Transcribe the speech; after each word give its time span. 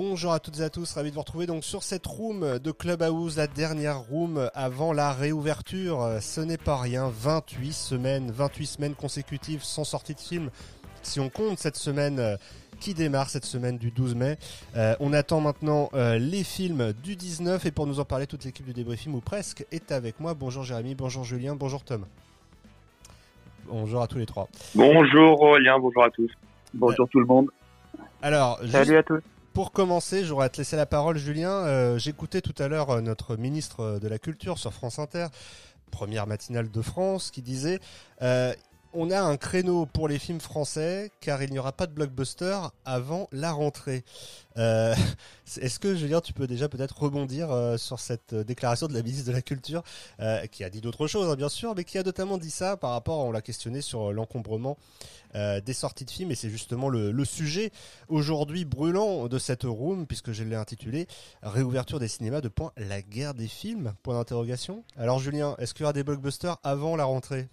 Bonjour 0.00 0.32
à 0.32 0.38
toutes 0.38 0.60
et 0.60 0.62
à 0.62 0.70
tous, 0.70 0.94
ravi 0.94 1.10
de 1.10 1.16
vous 1.16 1.22
retrouver 1.22 1.46
donc 1.46 1.64
sur 1.64 1.82
cette 1.82 2.06
room 2.06 2.60
de 2.60 2.70
Clubhouse, 2.70 3.36
la 3.36 3.48
dernière 3.48 3.98
room 3.98 4.48
avant 4.54 4.92
la 4.92 5.12
réouverture. 5.12 6.18
Ce 6.20 6.40
n'est 6.40 6.56
pas 6.56 6.76
rien, 6.76 7.10
28 7.12 7.72
semaines, 7.72 8.30
28 8.30 8.66
semaines 8.66 8.94
consécutives 8.94 9.64
sans 9.64 9.82
sortie 9.82 10.14
de 10.14 10.20
film. 10.20 10.50
Si 11.02 11.18
on 11.18 11.28
compte 11.30 11.58
cette 11.58 11.74
semaine 11.74 12.20
euh, 12.20 12.36
qui 12.78 12.94
démarre 12.94 13.28
cette 13.28 13.44
semaine 13.44 13.76
du 13.76 13.90
12 13.90 14.14
mai. 14.14 14.38
Euh, 14.76 14.94
on 15.00 15.12
attend 15.12 15.40
maintenant 15.40 15.88
euh, 15.94 16.16
les 16.16 16.44
films 16.44 16.92
du 17.02 17.16
19 17.16 17.66
et 17.66 17.72
pour 17.72 17.88
nous 17.88 17.98
en 17.98 18.04
parler, 18.04 18.28
toute 18.28 18.44
l'équipe 18.44 18.66
du 18.66 18.74
débriefing 18.74 19.12
ou 19.12 19.20
presque 19.20 19.66
est 19.72 19.90
avec 19.90 20.20
moi. 20.20 20.32
Bonjour 20.32 20.62
Jérémy, 20.62 20.94
bonjour 20.94 21.24
Julien, 21.24 21.56
bonjour 21.56 21.82
Tom. 21.82 22.04
Bonjour 23.66 24.00
à 24.00 24.06
tous 24.06 24.18
les 24.18 24.26
trois. 24.26 24.46
Bonjour 24.76 25.42
Aurélien, 25.42 25.76
bonjour 25.80 26.04
à 26.04 26.10
tous. 26.10 26.30
Bonjour 26.72 27.08
tout 27.08 27.18
le 27.18 27.26
monde. 27.26 27.48
Alors, 28.22 28.60
salut 28.70 28.96
à 28.96 29.02
tous. 29.02 29.20
Pour 29.58 29.72
commencer, 29.72 30.24
j'aurais 30.24 30.46
à 30.46 30.48
te 30.50 30.58
laisser 30.58 30.76
la 30.76 30.86
parole, 30.86 31.18
Julien. 31.18 31.98
J'écoutais 31.98 32.40
tout 32.40 32.54
à 32.58 32.68
l'heure 32.68 33.02
notre 33.02 33.34
ministre 33.34 33.98
de 34.00 34.06
la 34.06 34.20
Culture 34.20 34.56
sur 34.56 34.72
France 34.72 35.00
Inter, 35.00 35.26
première 35.90 36.28
matinale 36.28 36.70
de 36.70 36.80
France, 36.80 37.32
qui 37.32 37.42
disait 37.42 37.80
on 38.92 39.10
a 39.10 39.20
un 39.20 39.36
créneau 39.36 39.86
pour 39.86 40.08
les 40.08 40.18
films 40.18 40.40
français 40.40 41.10
car 41.20 41.42
il 41.42 41.50
n'y 41.50 41.58
aura 41.58 41.72
pas 41.72 41.86
de 41.86 41.92
blockbuster 41.92 42.58
avant 42.84 43.28
la 43.32 43.52
rentrée. 43.52 44.04
Euh, 44.56 44.94
est-ce 45.60 45.78
que 45.78 45.94
Julien, 45.94 46.20
tu 46.20 46.32
peux 46.32 46.46
déjà 46.46 46.68
peut-être 46.68 46.98
rebondir 46.98 47.50
euh, 47.50 47.76
sur 47.76 48.00
cette 48.00 48.34
déclaration 48.34 48.86
de 48.86 48.94
la 48.94 49.02
ministre 49.02 49.26
de 49.26 49.32
la 49.32 49.42
Culture 49.42 49.82
euh, 50.20 50.46
qui 50.46 50.64
a 50.64 50.70
dit 50.70 50.80
d'autres 50.80 51.06
choses 51.06 51.30
hein, 51.30 51.36
bien 51.36 51.48
sûr, 51.48 51.74
mais 51.76 51.84
qui 51.84 51.98
a 51.98 52.02
notamment 52.02 52.38
dit 52.38 52.50
ça 52.50 52.76
par 52.76 52.90
rapport, 52.90 53.24
on 53.24 53.32
l'a 53.32 53.42
questionné 53.42 53.80
sur 53.80 54.12
l'encombrement 54.12 54.76
des 55.34 55.74
sorties 55.74 56.06
de 56.06 56.10
films 56.10 56.30
et 56.30 56.34
c'est 56.34 56.48
justement 56.48 56.88
le, 56.88 57.12
le 57.12 57.24
sujet 57.26 57.70
aujourd'hui 58.08 58.64
brûlant 58.64 59.28
de 59.28 59.38
cette 59.38 59.64
room 59.64 60.06
puisque 60.06 60.32
je 60.32 60.42
l'ai 60.42 60.56
intitulé 60.56 61.06
réouverture 61.42 62.00
des 62.00 62.08
cinémas 62.08 62.40
de 62.40 62.48
point 62.48 62.72
la 62.78 63.02
guerre 63.02 63.34
des 63.34 63.46
films 63.46 63.92
point 64.02 64.14
d'interrogation. 64.14 64.84
Alors 64.96 65.18
Julien, 65.18 65.54
est-ce 65.58 65.74
qu'il 65.74 65.82
y 65.82 65.84
aura 65.84 65.92
des 65.92 66.02
blockbusters 66.02 66.56
avant 66.64 66.96
la 66.96 67.04
rentrée? 67.04 67.50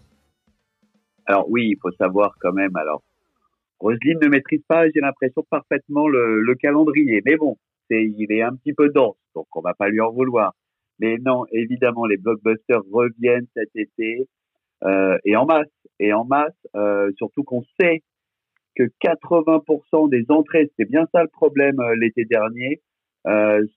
Alors 1.25 1.49
oui, 1.49 1.69
il 1.71 1.77
faut 1.81 1.91
savoir 1.91 2.35
quand 2.39 2.53
même. 2.53 2.75
Alors, 2.75 3.01
Roselyne 3.79 4.19
ne 4.21 4.27
maîtrise 4.27 4.63
pas, 4.67 4.89
j'ai 4.89 5.01
l'impression, 5.01 5.43
parfaitement 5.49 6.07
le, 6.07 6.41
le, 6.41 6.55
calendrier. 6.55 7.21
Mais 7.25 7.35
bon, 7.35 7.57
c'est, 7.89 8.03
il 8.03 8.31
est 8.31 8.41
un 8.41 8.55
petit 8.55 8.73
peu 8.73 8.89
dense, 8.89 9.17
donc 9.35 9.47
on 9.55 9.61
va 9.61 9.73
pas 9.73 9.89
lui 9.89 10.01
en 10.01 10.11
vouloir. 10.11 10.53
Mais 10.99 11.17
non, 11.17 11.45
évidemment, 11.51 12.05
les 12.05 12.17
blockbusters 12.17 12.81
reviennent 12.91 13.47
cet 13.53 13.69
été 13.75 14.27
euh, 14.83 15.17
et 15.25 15.35
en 15.35 15.45
masse. 15.45 15.67
Et 15.99 16.13
en 16.13 16.25
masse, 16.25 16.53
euh, 16.75 17.11
surtout 17.17 17.43
qu'on 17.43 17.63
sait 17.79 18.01
que 18.75 18.83
80% 19.03 20.09
des 20.09 20.25
entrées, 20.29 20.69
c'est 20.77 20.89
bien 20.89 21.05
ça 21.13 21.23
le 21.23 21.29
problème 21.29 21.79
euh, 21.79 21.95
l'été 21.95 22.25
dernier, 22.25 22.81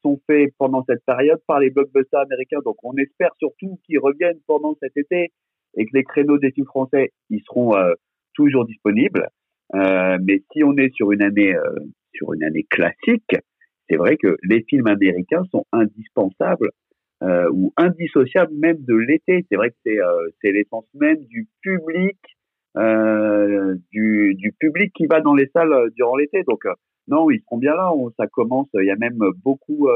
sont 0.03 0.21
faits 0.27 0.53
pendant 0.59 0.85
cette 0.87 1.03
période 1.07 1.41
par 1.47 1.59
les 1.59 1.71
blockbusters 1.71 2.21
américains. 2.21 2.59
Donc 2.67 2.77
on 2.83 2.95
espère 2.99 3.31
surtout 3.39 3.79
qu'ils 3.87 3.99
reviennent 3.99 4.41
pendant 4.47 4.77
cet 4.83 4.95
été 4.95 5.33
et 5.77 5.87
que 5.87 5.91
les 5.95 6.05
créneaux 6.05 6.39
des 6.39 6.51
films 6.51 6.67
français, 6.67 7.13
ils 7.31 7.43
seront 7.45 7.77
euh, 7.77 7.95
toujours 8.35 8.65
disponibles. 8.65 9.29
Euh, 9.75 10.19
mais 10.23 10.43
si 10.53 10.65
on 10.65 10.77
est 10.77 10.93
sur 10.95 11.13
une 11.13 11.23
année 11.23 11.55
euh, 11.55 11.75
sur 12.15 12.33
une 12.33 12.43
année 12.43 12.67
classique, 12.71 13.37
c'est 13.89 13.97
vrai 13.97 14.17
que 14.17 14.37
les 14.43 14.65
films 14.69 14.87
américains 14.87 15.43
sont 15.51 15.65
indispensables 15.73 16.71
ou 17.53 17.73
indissociables 17.77 18.55
même 18.55 18.77
de 18.85 18.95
l'été. 18.95 19.45
C'est 19.51 19.57
vrai 19.57 19.71
que 19.71 19.77
c'est 19.85 19.99
c'est 20.41 20.53
l'essence 20.53 20.85
même 20.95 21.19
du 21.25 21.49
public 21.63 22.17
du 23.91 24.55
public 24.61 24.93
qui 24.95 25.07
va 25.07 25.21
dans 25.21 25.35
les 25.35 25.49
salles 25.53 25.91
durant 25.97 26.17
l'été. 26.17 26.43
Donc 26.47 26.65
non, 27.09 27.31
ils 27.31 27.41
seront 27.41 27.59
bien 27.59 27.75
là. 27.75 27.93
On, 27.93 28.11
ça 28.19 28.27
commence. 28.29 28.69
Il 28.75 28.87
y 28.87 28.91
a 28.91 28.97
même 28.97 29.19
beaucoup 29.43 29.89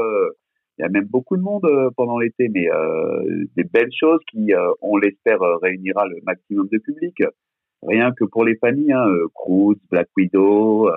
il 0.77 0.81
y 0.81 0.85
a 0.85 0.89
même 0.89 1.05
beaucoup 1.05 1.37
de 1.37 1.41
monde 1.41 1.65
euh, 1.65 1.89
pendant 1.95 2.17
l'été, 2.17 2.49
mais 2.49 2.67
euh, 2.69 3.45
des 3.55 3.63
belles 3.63 3.91
choses 3.97 4.19
qui, 4.31 4.53
euh, 4.53 4.71
on 4.81 4.97
l'espère, 4.97 5.39
réunira 5.61 6.07
le 6.07 6.19
maximum 6.23 6.67
de 6.71 6.79
public. 6.79 7.15
Rien 7.83 8.11
que 8.13 8.25
pour 8.25 8.43
les 8.43 8.55
familles, 8.55 8.93
hein, 8.93 9.05
Cruise, 9.35 9.77
Black 9.91 10.07
Widow. 10.15 10.89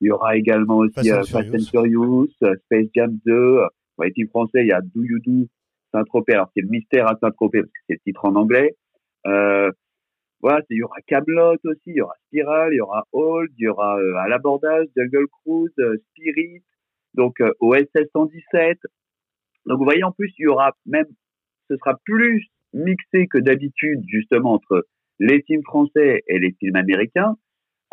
il 0.00 0.08
y 0.08 0.10
aura 0.10 0.36
également 0.36 0.78
aussi 0.78 1.08
Fast, 1.08 1.34
and 1.34 1.70
Furious, 1.70 2.30
Space 2.64 2.88
Jam 2.94 3.18
2. 3.26 3.60
Pour 3.94 4.04
les 4.04 4.26
français, 4.28 4.62
il 4.62 4.68
y 4.68 4.72
a 4.72 4.80
Do 4.80 5.02
You 5.04 5.18
Do 5.24 5.46
Saint-Tropez. 5.92 6.32
Alors 6.32 6.50
c'est 6.56 6.62
le 6.62 6.68
mystère 6.68 7.06
à 7.08 7.18
Saint-Tropez 7.20 7.60
parce 7.60 7.72
que 7.72 7.80
c'est 7.86 7.94
le 7.94 8.00
titre 8.00 8.24
en 8.24 8.34
anglais. 8.36 8.74
voilà, 9.24 10.62
il 10.70 10.78
y 10.78 10.82
aura 10.82 10.96
Camelot 11.06 11.58
aussi, 11.64 11.82
il 11.86 11.96
y 11.96 12.00
aura 12.00 12.14
Spiral, 12.26 12.72
il 12.72 12.76
y 12.76 12.80
aura 12.80 13.06
Old, 13.12 13.50
il 13.58 13.64
y 13.64 13.68
aura 13.68 13.98
à 14.18 14.28
l'abordage, 14.28 14.86
Jungle 14.96 15.26
Cruise, 15.44 15.76
Spirit, 16.08 16.62
donc 17.14 17.40
euh, 17.40 17.52
OSS 17.60 18.08
117. 18.12 18.78
Donc 19.66 19.78
vous 19.78 19.84
voyez 19.84 20.04
en 20.04 20.12
plus 20.12 20.32
il 20.38 20.44
y 20.44 20.46
aura 20.46 20.72
même 20.86 21.06
ce 21.68 21.76
sera 21.76 21.96
plus 22.04 22.46
mixé 22.72 23.26
que 23.26 23.38
d'habitude 23.38 24.02
justement 24.08 24.54
entre 24.54 24.86
les 25.18 25.42
films 25.42 25.62
français 25.62 26.22
et 26.26 26.38
les 26.38 26.52
films 26.58 26.76
américains, 26.76 27.36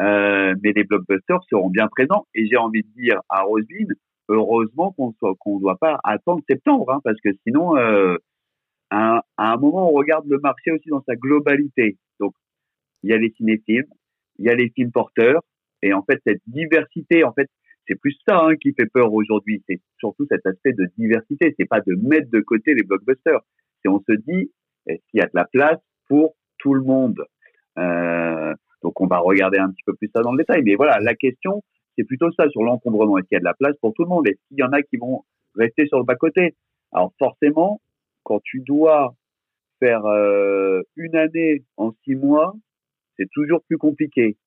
euh, 0.02 0.56
mais 0.64 0.72
les 0.74 0.84
blockbusters 0.84 1.44
seront 1.50 1.70
bien 1.70 1.88
présents 1.88 2.26
et 2.34 2.48
j'ai 2.48 2.58
envie 2.58 2.84
de 2.84 3.02
dire 3.02 3.22
à 3.30 3.42
Roselyne, 3.42 3.94
heureusement 4.30 4.94
qu'on 4.94 5.14
qu'on 5.40 5.60
doit 5.60 5.78
pas 5.78 6.00
attendre 6.04 6.42
septembre 6.50 6.92
hein, 6.92 7.02
parce 7.04 7.20
que 7.22 7.30
sinon 7.46 7.78
euh, 7.78 8.16
à, 8.90 9.24
à, 9.38 9.54
un 9.54 9.58
moment 9.58 9.90
on 9.90 9.94
regarde 9.94 10.26
le 10.28 10.40
marché 10.40 10.72
aussi 10.72 10.90
dans 10.90 11.04
sa 11.04 11.16
globalité. 11.16 11.98
Donc 12.20 12.34
il 13.04 13.12
y 13.12 13.14
a 13.14 13.18
les 13.18 13.32
cinéphiles, 13.38 13.88
il 14.40 14.46
y 14.46 14.50
a 14.50 14.56
les 14.56 14.70
films 14.70 14.92
porteurs 14.92 15.42
et 15.82 15.94
en 15.94 16.04
fait 16.04 16.20
cette 16.26 16.42
diversité 16.48 17.24
en 17.24 17.34
fait 17.34 17.50
c'est 17.90 18.00
plus 18.00 18.16
ça 18.28 18.38
hein, 18.38 18.56
qui 18.56 18.74
fait 18.74 18.86
peur 18.86 19.12
aujourd'hui. 19.12 19.64
C'est 19.68 19.82
surtout 19.98 20.26
cet 20.30 20.46
aspect 20.46 20.74
de 20.74 20.88
diversité. 20.98 21.56
C'est 21.60 21.68
pas 21.68 21.82
de 21.82 21.96
mettre 21.96 22.30
de 22.30 22.40
côté 22.40 22.74
les 22.76 22.84
blockbusters. 22.84 23.42
C'est 23.82 23.90
on 23.90 24.00
se 24.00 24.14
dit 24.14 24.52
est-ce 24.88 25.02
qu'il 25.10 25.20
y 25.20 25.22
a 25.22 25.26
de 25.26 25.32
la 25.34 25.46
place 25.46 25.80
pour 26.08 26.36
tout 26.60 26.74
le 26.74 26.84
monde? 26.84 27.26
Euh, 27.78 28.54
donc 28.84 29.02
on 29.02 29.08
va 29.08 29.18
regarder 29.18 29.58
un 29.58 29.70
petit 29.72 29.84
peu 29.86 29.94
plus 29.96 30.10
ça 30.14 30.22
dans 30.22 30.32
le 30.32 30.38
détail. 30.38 30.62
Mais 30.64 30.76
voilà, 30.76 31.00
la 31.00 31.16
question 31.16 31.64
c'est 31.98 32.06
plutôt 32.06 32.32
ça 32.32 32.48
sur 32.50 32.64
l'encombrement. 32.64 33.18
Est-ce 33.18 33.28
qu'il 33.28 33.36
y 33.36 33.38
a 33.38 33.42
de 33.42 33.46
la 33.46 33.54
place 33.54 33.76
pour 33.82 33.94
tout 33.94 34.04
le 34.04 34.10
monde? 34.10 34.28
Est-ce 34.28 34.40
qu'il 34.48 34.60
y 34.60 34.64
en 34.64 34.72
a 34.72 34.82
qui 34.82 34.98
vont 34.98 35.24
rester 35.56 35.86
sur 35.88 35.98
le 35.98 36.06
bas 36.06 36.16
côté 36.16 36.56
Alors 36.94 37.12
forcément, 37.20 37.82
quand 38.24 38.40
tu 38.44 38.62
dois 38.62 39.16
faire 39.80 40.06
euh, 40.06 40.82
une 40.96 41.16
année 41.16 41.64
en 41.78 41.92
six 42.04 42.16
mois, 42.16 42.54
c'est 43.18 43.30
toujours 43.32 43.62
plus 43.64 43.78
compliqué. 43.78 44.38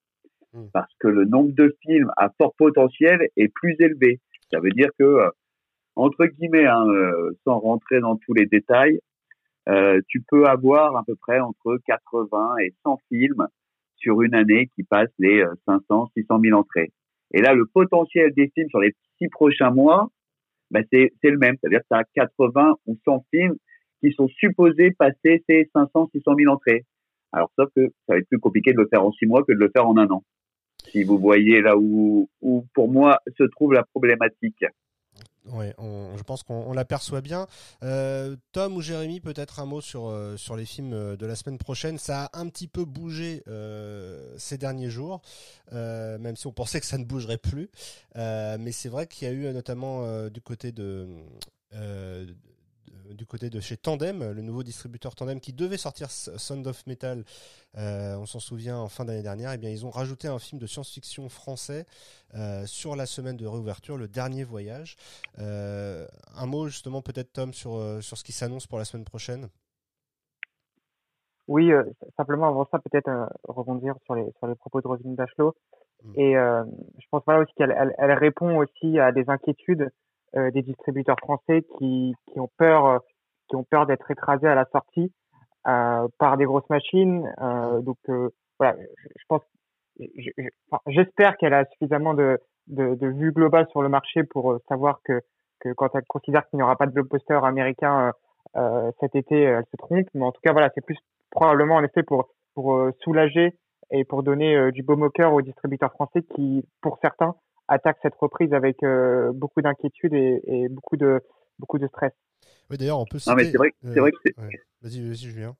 Hmm. 0.54 0.66
parce 0.74 0.92
que 1.00 1.08
le 1.08 1.24
nombre 1.24 1.52
de 1.52 1.74
films 1.80 2.12
à 2.18 2.28
fort 2.36 2.54
potentiel 2.58 3.28
est 3.36 3.48
plus 3.48 3.74
élevé. 3.78 4.20
Ça 4.52 4.60
veut 4.60 4.70
dire 4.70 4.90
que, 4.98 5.04
euh, 5.04 5.30
entre 5.96 6.26
guillemets, 6.26 6.66
hein, 6.66 6.86
euh, 6.88 7.30
sans 7.44 7.58
rentrer 7.58 8.00
dans 8.00 8.16
tous 8.16 8.34
les 8.34 8.44
détails, 8.44 9.00
euh, 9.70 10.02
tu 10.08 10.20
peux 10.20 10.46
avoir 10.46 10.96
à 10.96 11.04
peu 11.04 11.14
près 11.16 11.40
entre 11.40 11.78
80 11.86 12.56
et 12.58 12.74
100 12.84 12.98
films 13.08 13.46
sur 13.96 14.20
une 14.20 14.34
année 14.34 14.68
qui 14.74 14.82
passent 14.82 15.14
les 15.18 15.42
500, 15.66 16.10
600 16.14 16.40
000 16.40 16.58
entrées. 16.58 16.92
Et 17.32 17.40
là, 17.40 17.54
le 17.54 17.64
potentiel 17.64 18.34
des 18.34 18.50
films 18.54 18.68
sur 18.68 18.80
les 18.80 18.94
six 19.16 19.28
prochains 19.28 19.70
mois, 19.70 20.10
bah, 20.70 20.80
c'est 20.92 21.12
le 21.22 21.38
même. 21.38 21.56
C'est-à-dire 21.60 21.80
que 21.80 21.86
tu 21.90 21.96
as 21.96 22.04
80 22.26 22.74
ou 22.86 22.98
100 23.06 23.24
films 23.32 23.56
qui 24.00 24.12
sont 24.12 24.28
supposés 24.28 24.90
passer 24.90 25.42
ces 25.48 25.70
500, 25.72 26.10
600 26.12 26.34
000 26.36 26.52
entrées. 26.52 26.84
Alors, 27.30 27.50
sauf 27.58 27.70
que 27.74 27.86
ça 28.06 28.14
va 28.14 28.18
être 28.18 28.28
plus 28.28 28.38
compliqué 28.38 28.74
de 28.74 28.78
le 28.78 28.88
faire 28.88 29.02
en 29.02 29.12
six 29.12 29.24
mois 29.24 29.44
que 29.44 29.52
de 29.52 29.58
le 29.58 29.70
faire 29.74 29.86
en 29.86 29.96
un 29.96 30.10
an 30.10 30.22
si 30.90 31.04
vous 31.04 31.18
voyez 31.18 31.60
là 31.60 31.76
où, 31.76 32.28
où 32.40 32.64
pour 32.74 32.88
moi 32.88 33.20
se 33.38 33.44
trouve 33.44 33.72
la 33.72 33.84
problématique. 33.84 34.64
Oui, 35.46 35.66
je 36.16 36.22
pense 36.22 36.44
qu'on 36.44 36.72
l'aperçoit 36.72 37.20
bien. 37.20 37.46
Euh, 37.82 38.36
Tom 38.52 38.76
ou 38.76 38.80
Jérémy, 38.80 39.20
peut-être 39.20 39.58
un 39.58 39.66
mot 39.66 39.80
sur, 39.80 40.06
euh, 40.06 40.36
sur 40.36 40.54
les 40.54 40.64
films 40.64 40.92
euh, 40.92 41.16
de 41.16 41.26
la 41.26 41.34
semaine 41.34 41.58
prochaine. 41.58 41.98
Ça 41.98 42.26
a 42.26 42.38
un 42.38 42.48
petit 42.48 42.68
peu 42.68 42.84
bougé 42.84 43.42
ces 44.36 44.58
derniers 44.58 44.90
jours, 44.90 45.20
même 45.72 46.36
si 46.36 46.46
on 46.46 46.52
pensait 46.52 46.80
que 46.80 46.86
ça 46.86 46.98
ne 46.98 47.04
bougerait 47.04 47.38
plus. 47.38 47.70
mais 48.14 48.72
c'est 48.72 48.88
vrai 48.88 49.06
qu'il 49.06 49.28
y 49.28 49.30
a 49.30 49.34
eu 49.34 49.52
notamment 49.52 50.28
du 50.28 50.40
côté 50.40 50.72
de 50.72 51.06
du 53.10 53.26
côté 53.26 53.50
de 53.50 53.60
chez 53.60 53.76
Tandem, 53.76 54.32
le 54.32 54.42
nouveau 54.42 54.62
distributeur 54.62 55.14
Tandem 55.14 55.40
qui 55.40 55.52
devait 55.52 55.76
sortir 55.76 56.10
Sound 56.10 56.66
of 56.66 56.86
Metal, 56.86 57.24
euh, 57.76 58.16
on 58.16 58.26
s'en 58.26 58.40
souvient 58.40 58.78
en 58.78 58.88
fin 58.88 59.04
d'année 59.04 59.22
dernière, 59.22 59.50
et 59.52 59.54
eh 59.54 59.58
bien 59.58 59.70
ils 59.70 59.84
ont 59.86 59.90
rajouté 59.90 60.28
un 60.28 60.38
film 60.38 60.60
de 60.60 60.66
science-fiction 60.66 61.28
français 61.28 61.86
euh, 62.34 62.66
sur 62.66 62.96
la 62.96 63.06
semaine 63.06 63.36
de 63.36 63.46
réouverture, 63.46 63.96
Le 63.96 64.08
Dernier 64.08 64.44
Voyage. 64.44 64.96
Euh, 65.38 66.06
un 66.36 66.46
mot 66.46 66.68
justement 66.68 67.02
peut-être 67.02 67.32
Tom 67.32 67.52
sur, 67.52 68.02
sur 68.02 68.16
ce 68.16 68.24
qui 68.24 68.32
s'annonce 68.32 68.66
pour 68.66 68.78
la 68.78 68.84
semaine 68.84 69.04
prochaine 69.04 69.48
oui, 71.48 71.72
simplement 72.16 72.46
avant 72.46 72.66
ça, 72.70 72.78
peut-être 72.78 73.10
rebondir 73.48 73.96
sur 74.04 74.14
les 74.14 74.30
sur 74.38 74.46
les 74.46 74.54
propos 74.54 74.80
de 74.80 74.86
Roselyne 74.86 75.16
Bachelot. 75.16 75.54
Mm. 76.04 76.12
Et 76.14 76.34
je 76.34 77.06
pense 77.10 77.22
voilà 77.26 77.42
aussi 77.42 77.52
qu'elle 77.54 77.74
elle, 77.98 78.12
répond 78.12 78.58
aussi 78.58 79.00
à 79.00 79.10
des 79.10 79.28
inquiétudes 79.28 79.82
euh, 79.82 79.90
des 80.34 80.62
distributeurs 80.62 81.18
français 81.18 81.64
qui, 81.78 82.14
qui 82.26 82.40
ont 82.40 82.50
peur 82.56 82.86
euh, 82.86 82.98
qui 83.48 83.56
ont 83.56 83.64
peur 83.64 83.86
d'être 83.86 84.10
écrasés 84.10 84.48
à 84.48 84.54
la 84.54 84.64
sortie 84.72 85.12
euh, 85.66 86.08
par 86.18 86.36
des 86.36 86.44
grosses 86.44 86.68
machines. 86.70 87.30
donc 87.82 87.98
voilà, 88.58 88.76
je, 89.16 89.24
pense, 89.28 89.42
j'espère 90.86 91.36
qu'elle 91.36 91.54
a 91.54 91.64
suffisamment 91.66 92.14
de 92.14 92.38
de, 92.68 92.94
de 92.94 93.06
vue 93.08 93.32
globale 93.32 93.66
sur 93.70 93.82
le 93.82 93.88
marché 93.88 94.22
pour 94.22 94.58
savoir 94.68 95.00
que, 95.04 95.20
que 95.60 95.72
quand 95.72 95.88
elle 95.94 96.04
considère 96.06 96.48
qu'il 96.48 96.58
n'y 96.58 96.62
aura 96.62 96.76
pas 96.76 96.86
de 96.86 96.92
blockbuster 96.92 97.40
américain 97.42 98.12
cet 99.00 99.16
été, 99.16 99.42
elle 99.42 99.64
se 99.70 99.76
trompe. 99.76 100.06
Mais 100.14 100.24
en 100.24 100.30
tout 100.30 100.40
cas, 100.42 100.52
voilà, 100.52 100.70
c'est 100.74 100.84
plus 100.84 100.96
probablement 101.30 101.76
en 101.76 101.84
effet 101.84 102.02
pour 102.02 102.28
pour 102.54 102.90
soulager 103.02 103.56
et 103.90 104.04
pour 104.04 104.22
donner 104.22 104.70
du 104.72 104.82
baume 104.82 105.02
au 105.02 105.10
cœur 105.10 105.32
aux 105.32 105.42
distributeurs 105.42 105.92
français 105.92 106.22
qui, 106.34 106.64
pour 106.80 106.98
certains, 107.02 107.34
attaquent 107.72 107.98
cette 108.02 108.14
reprise 108.14 108.52
avec 108.52 108.76
beaucoup 109.34 109.62
d'inquiétude 109.62 110.14
et, 110.14 110.40
et 110.44 110.68
beaucoup 110.68 110.96
de 110.96 111.20
beaucoup 111.58 111.78
de 111.78 111.86
stress. 111.86 112.12
Oui, 112.70 112.78
d'ailleurs, 112.78 113.00
on 113.00 113.04
peut. 113.04 113.18
Non, 113.26 113.34
mais 113.34 113.44
c'est 113.44 113.56
vrai, 113.56 113.72
c'est 113.82 114.00
vrai 114.00 114.12
que 114.12 114.18
c'est. 114.24 114.34
Vas-y, 114.82 115.00
vas-y, 115.06 115.30
Julien. 115.30 115.54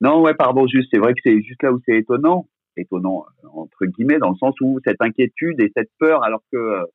Non, 0.00 0.22
ouais, 0.22 0.34
pardon, 0.34 0.66
juste, 0.66 0.88
c'est 0.92 0.98
vrai 0.98 1.12
que 1.12 1.20
c'est 1.24 1.40
juste 1.42 1.62
là 1.62 1.72
où 1.72 1.80
c'est 1.84 1.96
étonnant, 1.96 2.46
étonnant 2.76 3.26
entre 3.52 3.86
guillemets, 3.86 4.18
dans 4.18 4.30
le 4.30 4.36
sens 4.36 4.54
où 4.60 4.78
cette 4.84 5.00
inquiétude 5.00 5.60
et 5.60 5.72
cette 5.76 5.90
peur, 5.98 6.22
alors 6.22 6.42
que 6.52 6.86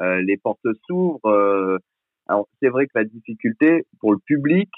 euh, 0.00 0.22
les 0.22 0.36
portes 0.36 0.66
s'ouvrent. 0.86 1.26
Euh, 1.26 1.78
alors 2.26 2.48
c'est 2.60 2.70
vrai 2.70 2.86
que 2.86 2.92
la 2.94 3.04
difficulté 3.04 3.86
pour 4.00 4.12
le 4.12 4.18
public, 4.18 4.70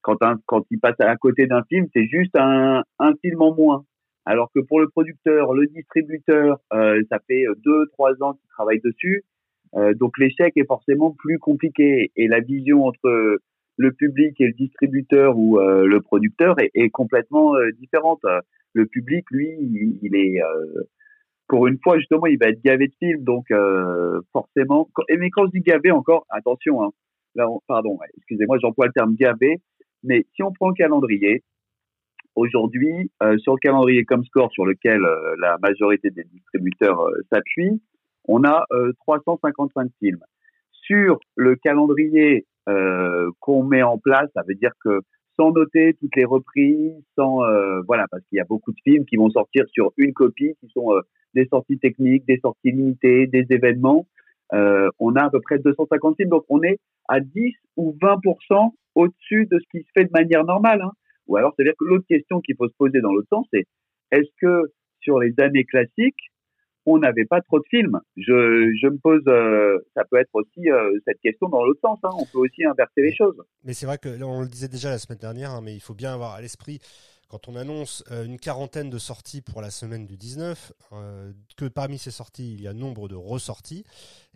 quand 0.00 0.22
un, 0.22 0.38
quand 0.46 0.64
il 0.70 0.80
passe 0.80 0.98
à 1.00 1.16
côté 1.16 1.46
d'un 1.46 1.62
film, 1.64 1.86
c'est 1.94 2.06
juste 2.06 2.36
un, 2.36 2.82
un 2.98 3.14
film 3.22 3.42
en 3.42 3.54
moins. 3.54 3.84
Alors 4.26 4.50
que 4.54 4.60
pour 4.60 4.80
le 4.80 4.88
producteur, 4.88 5.52
le 5.52 5.66
distributeur, 5.66 6.58
euh, 6.72 7.02
ça 7.10 7.18
fait 7.26 7.44
deux, 7.64 7.86
trois 7.92 8.12
ans 8.22 8.34
qu'il 8.34 8.48
travaille 8.48 8.80
dessus. 8.80 9.24
Euh, 9.76 9.94
donc 9.94 10.18
l'échec 10.18 10.52
est 10.56 10.66
forcément 10.66 11.12
plus 11.12 11.38
compliqué 11.38 12.12
et 12.16 12.28
la 12.28 12.40
vision 12.40 12.84
entre 12.84 13.38
le 13.76 13.92
public 13.92 14.40
et 14.40 14.46
le 14.46 14.52
distributeur 14.52 15.36
ou 15.36 15.58
euh, 15.58 15.86
le 15.86 16.00
producteur 16.00 16.60
est, 16.60 16.70
est 16.74 16.90
complètement 16.90 17.56
euh, 17.56 17.70
différente. 17.72 18.20
Le 18.72 18.86
public, 18.86 19.24
lui, 19.30 19.48
il, 20.02 20.16
est 20.16 20.40
pour 21.46 21.68
une 21.68 21.78
fois 21.82 21.96
justement, 21.98 22.26
il 22.26 22.38
va 22.38 22.48
être 22.48 22.62
gavé 22.62 22.88
de 22.88 22.94
films, 22.98 23.22
donc 23.22 23.46
forcément. 24.32 24.88
Mais 25.08 25.30
quand 25.30 25.46
je 25.46 25.52
dis 25.52 25.60
gavé 25.60 25.92
encore, 25.92 26.26
attention, 26.28 26.82
hein, 26.82 26.90
pardon, 27.68 28.00
excusez-moi, 28.16 28.58
j'emploie 28.60 28.86
le 28.86 28.92
terme 28.92 29.14
gavé, 29.14 29.60
mais 30.02 30.26
si 30.34 30.42
on 30.42 30.52
prend 30.52 30.70
le 30.70 30.74
calendrier, 30.74 31.44
aujourd'hui, 32.34 33.10
sur 33.38 33.54
le 33.54 33.58
calendrier 33.58 34.04
comme 34.04 34.24
score 34.24 34.50
sur 34.52 34.66
lequel 34.66 35.00
la 35.38 35.56
majorité 35.62 36.10
des 36.10 36.24
distributeurs 36.24 36.98
s'appuient, 37.32 37.80
on 38.26 38.44
a 38.44 38.66
355 39.00 39.90
films. 40.00 40.20
Sur 40.72 41.18
le 41.36 41.56
calendrier 41.56 42.46
euh, 42.68 43.30
qu'on 43.40 43.62
met 43.62 43.82
en 43.82 43.98
place, 43.98 44.30
ça 44.34 44.42
veut 44.48 44.54
dire 44.54 44.72
que 44.82 45.00
sans 45.36 45.52
noter 45.52 45.94
toutes 46.00 46.16
les 46.16 46.24
reprises, 46.24 46.94
sans 47.16 47.42
euh, 47.44 47.82
voilà, 47.86 48.06
parce 48.10 48.22
qu'il 48.26 48.38
y 48.38 48.40
a 48.40 48.44
beaucoup 48.44 48.72
de 48.72 48.78
films 48.84 49.04
qui 49.04 49.16
vont 49.16 49.28
sortir 49.28 49.64
sur 49.68 49.92
une 49.98 50.14
copie, 50.14 50.54
qui 50.60 50.68
sont 50.72 50.94
euh, 50.94 51.00
des 51.34 51.46
sorties 51.46 51.78
techniques, 51.78 52.24
des 52.26 52.38
sorties 52.38 52.70
limitées, 52.70 53.26
des 53.26 53.46
événements. 53.50 54.06
on 54.52 55.16
a 55.16 55.24
à 55.24 55.30
peu 55.30 55.40
près 55.40 55.58
250 55.58 56.16
films, 56.16 56.30
donc 56.30 56.44
on 56.48 56.62
est 56.62 56.78
à 57.08 57.20
10 57.20 57.54
ou 57.76 57.94
20% 58.00 58.70
au-dessus 58.94 59.46
de 59.46 59.58
ce 59.58 59.64
qui 59.70 59.84
se 59.84 59.90
fait 59.92 60.04
de 60.04 60.12
manière 60.12 60.44
normale. 60.44 60.80
Hein. 60.80 60.92
Ou 61.26 61.36
alors, 61.36 61.52
c'est-à-dire 61.56 61.74
que 61.78 61.84
l'autre 61.84 62.06
question 62.06 62.40
qu'il 62.40 62.56
faut 62.56 62.68
se 62.68 62.74
poser 62.76 63.00
dans 63.00 63.12
l'autre 63.12 63.28
sens, 63.30 63.46
c'est 63.52 63.66
est-ce 64.10 64.30
que 64.40 64.72
sur 65.00 65.18
les 65.18 65.34
années 65.38 65.64
classiques, 65.64 66.30
on 66.86 66.98
n'avait 66.98 67.24
pas 67.24 67.40
trop 67.40 67.58
de 67.58 67.64
films? 67.70 68.00
Je, 68.16 68.88
me 68.88 68.98
pose, 68.98 69.22
euh, 69.26 69.78
ça 69.94 70.04
peut 70.04 70.18
être 70.18 70.34
aussi 70.34 70.70
euh, 70.70 70.98
cette 71.06 71.20
question 71.20 71.48
dans 71.48 71.64
l'autre 71.64 71.80
sens. 71.80 71.98
Hein. 72.02 72.10
On 72.18 72.26
peut 72.26 72.38
aussi 72.38 72.64
inverser 72.64 73.02
les 73.02 73.14
choses. 73.14 73.36
Mais 73.64 73.72
c'est 73.72 73.86
vrai 73.86 73.98
que 73.98 74.08
là, 74.08 74.26
on 74.26 74.42
le 74.42 74.48
disait 74.48 74.68
déjà 74.68 74.90
la 74.90 74.98
semaine 74.98 75.18
dernière, 75.18 75.50
hein, 75.50 75.60
mais 75.62 75.74
il 75.74 75.80
faut 75.80 75.94
bien 75.94 76.12
avoir 76.12 76.32
à 76.32 76.40
l'esprit 76.40 76.80
quand 77.28 77.48
on 77.48 77.56
annonce 77.56 78.04
euh, 78.12 78.24
une 78.24 78.38
quarantaine 78.38 78.90
de 78.90 78.98
sorties 78.98 79.40
pour 79.40 79.62
la 79.62 79.70
semaine 79.70 80.06
du 80.06 80.16
19, 80.16 80.72
que 81.56 81.66
parmi 81.66 81.98
ces 81.98 82.10
sorties, 82.10 82.54
il 82.54 82.62
y 82.62 82.68
a 82.68 82.74
nombre 82.74 83.08
de 83.08 83.16
ressorties 83.16 83.84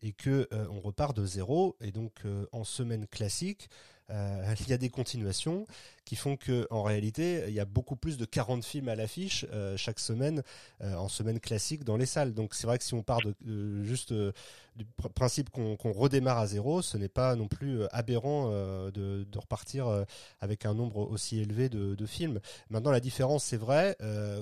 et 0.03 0.13
que 0.13 0.49
on 0.71 0.81
repart 0.81 1.17
de 1.17 1.25
zéro. 1.25 1.77
Et 1.81 1.93
donc 1.93 2.23
en 2.51 2.65
semaine 2.65 3.07
classique, 3.07 3.69
il 4.09 4.69
y 4.69 4.73
a 4.73 4.79
des 4.79 4.89
continuations 4.89 5.67
qui 6.09 6.17
font 6.17 6.39
que 6.39 6.67
en 6.71 6.83
réalité 6.83 7.45
il 7.49 7.55
y 7.55 7.61
a 7.61 7.67
beaucoup 7.67 7.95
plus 7.95 8.17
de 8.17 8.25
40 8.25 8.65
films 8.65 8.89
à 8.89 8.95
l'affiche 8.95 9.45
euh, 9.53 9.77
chaque 9.77 9.99
semaine 9.99 10.43
euh, 10.81 10.95
en 10.95 11.09
semaine 11.09 11.39
classique 11.39 11.85
dans 11.85 11.99
les 11.99 12.07
salles. 12.07 12.33
Donc 12.33 12.55
c'est 12.55 12.67
vrai 12.67 12.79
que 12.79 12.85
si 12.85 12.95
on 12.95 13.03
part 13.03 13.21
de 13.21 13.35
euh, 13.47 13.85
juste 13.85 14.15
du 14.15 14.87
principe 15.15 15.51
qu'on 15.51 15.93
redémarre 15.93 16.39
à 16.39 16.47
zéro, 16.47 16.83
ce 16.83 16.97
n'est 16.97 17.09
pas 17.09 17.35
non 17.35 17.49
plus 17.49 17.83
aberrant 17.91 18.49
de, 18.93 19.27
repartir 19.37 20.05
avec 20.41 20.67
un 20.67 20.75
nombre 20.75 21.11
aussi 21.11 21.41
élevé 21.41 21.69
de, 21.69 22.07
films. 22.07 22.39
Maintenant 22.71 22.93
la 22.93 23.01
différence 23.01 23.43
c'est 23.43 23.57
vrai, 23.57 23.97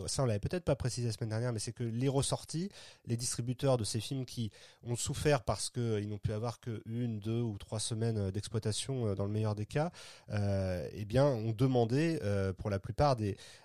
ça 0.06 0.22
on 0.22 0.26
l'avait 0.26 0.38
peut-être 0.38 0.64
pas 0.64 0.76
précisé 0.76 1.06
la 1.06 1.14
semaine 1.14 1.30
dernière, 1.30 1.54
mais 1.54 1.58
c'est 1.58 1.72
que 1.72 1.84
les 1.84 2.08
ressorties, 2.08 2.68
les 3.06 3.16
distributeurs 3.16 3.78
de 3.78 3.84
ces 3.84 3.98
films 3.98 4.26
qui 4.26 4.50
ont 4.86 4.94
souffert 4.94 5.42
parce 5.42 5.70
qu'ils 5.70 6.06
n'ont 6.06 6.18
pu 6.18 6.34
avoir 6.34 6.60
que 6.60 6.82
une, 6.84 7.18
deux 7.18 7.40
ou 7.40 7.56
trois 7.56 7.80
semaines 7.80 8.30
d'exploitation 8.30 9.14
dans 9.14 9.24
le 9.24 9.32
meilleur 9.32 9.54
des 9.54 9.64
cas, 9.64 9.90
eh 10.30 11.04
bien 11.06 11.24
on 11.24 11.52
demander 11.56 12.18
euh, 12.22 12.52
pour 12.52 12.70
la 12.70 12.78
plupart 12.78 13.16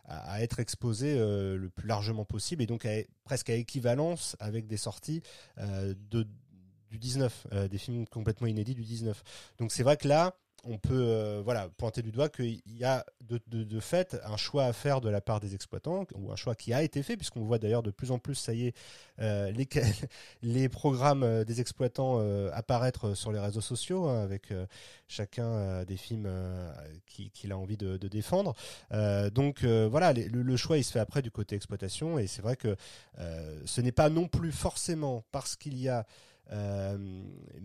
à, 0.05 0.41
être 0.41 0.59
exposés 0.59 1.15
euh, 1.17 1.57
le 1.57 1.69
plus 1.69 1.87
largement 1.87 2.25
possible 2.25 2.63
et 2.63 2.67
donc 2.67 2.87
presque 3.23 3.49
à 3.49 3.55
équivalence 3.55 4.35
avec 4.39 4.67
des 4.67 4.77
sorties 4.77 5.21
euh, 5.57 5.93
de, 6.09 6.27
du 6.89 6.97
19, 6.97 7.47
des 7.69 7.77
films 7.77 8.07
complètement 8.07 8.47
inédits 8.47 8.75
du 8.75 8.83
19. 8.83 9.23
Donc 9.59 9.71
c'est 9.71 9.83
vrai 9.83 9.97
que 9.97 10.07
là, 10.07 10.35
on 10.63 10.77
peut 10.77 10.93
euh, 10.93 11.41
voilà 11.43 11.69
pointer 11.77 12.01
du 12.01 12.11
doigt 12.11 12.29
qu'il 12.29 12.61
y 12.67 12.83
a 12.83 13.05
de, 13.21 13.79
fait 13.79 14.17
un 14.25 14.37
choix 14.37 14.65
à 14.65 14.73
faire 14.73 15.01
de 15.01 15.09
la 15.09 15.21
part 15.21 15.39
des 15.39 15.55
exploitants 15.55 16.05
ou 16.15 16.31
un 16.31 16.35
choix 16.35 16.55
qui 16.55 16.73
a 16.73 16.83
été 16.83 17.01
fait 17.03 17.17
puisqu'on 17.17 17.41
voit 17.41 17.57
d'ailleurs 17.57 17.83
de 17.83 17.91
plus 17.91 18.11
en 18.11 18.19
plus 18.19 18.35
ça 18.35 18.53
y 18.53 18.67
est 18.67 18.75
euh, 19.19 19.51
les, 20.41 20.69
programmes 20.69 21.23
euh, 21.23 21.43
des 21.43 21.61
exploitants 21.61 22.19
apparaître 22.51 23.15
sur 23.15 23.31
les 23.31 23.39
réseaux 23.39 23.61
sociaux 23.61 24.07
hein, 24.07 24.23
avec 24.23 24.53
chacun 25.07 25.83
des 25.83 25.97
films 25.97 26.29
qu'il 27.05 27.51
a 27.51 27.57
envie 27.57 27.77
de, 27.77 27.97
défendre. 28.07 28.53
Donc 29.33 29.63
voilà 29.63 30.13
le, 30.13 30.57
choix 30.57 30.77
il 30.77 30.83
se 30.83 30.91
fait 30.91 30.99
après 30.99 31.21
du 31.21 31.31
côté 31.31 31.55
exploitation 31.55 32.19
et 32.19 32.27
c'est 32.27 32.41
vrai 32.41 32.55
que 32.55 32.75
ce 33.65 33.81
n'est 33.81 33.91
pas 33.91 34.09
non 34.09 34.27
plus 34.27 34.51
forcément 34.51 35.23
parce 35.31 35.55
qu'il 35.55 35.77
y 35.77 35.89
a 35.89 36.05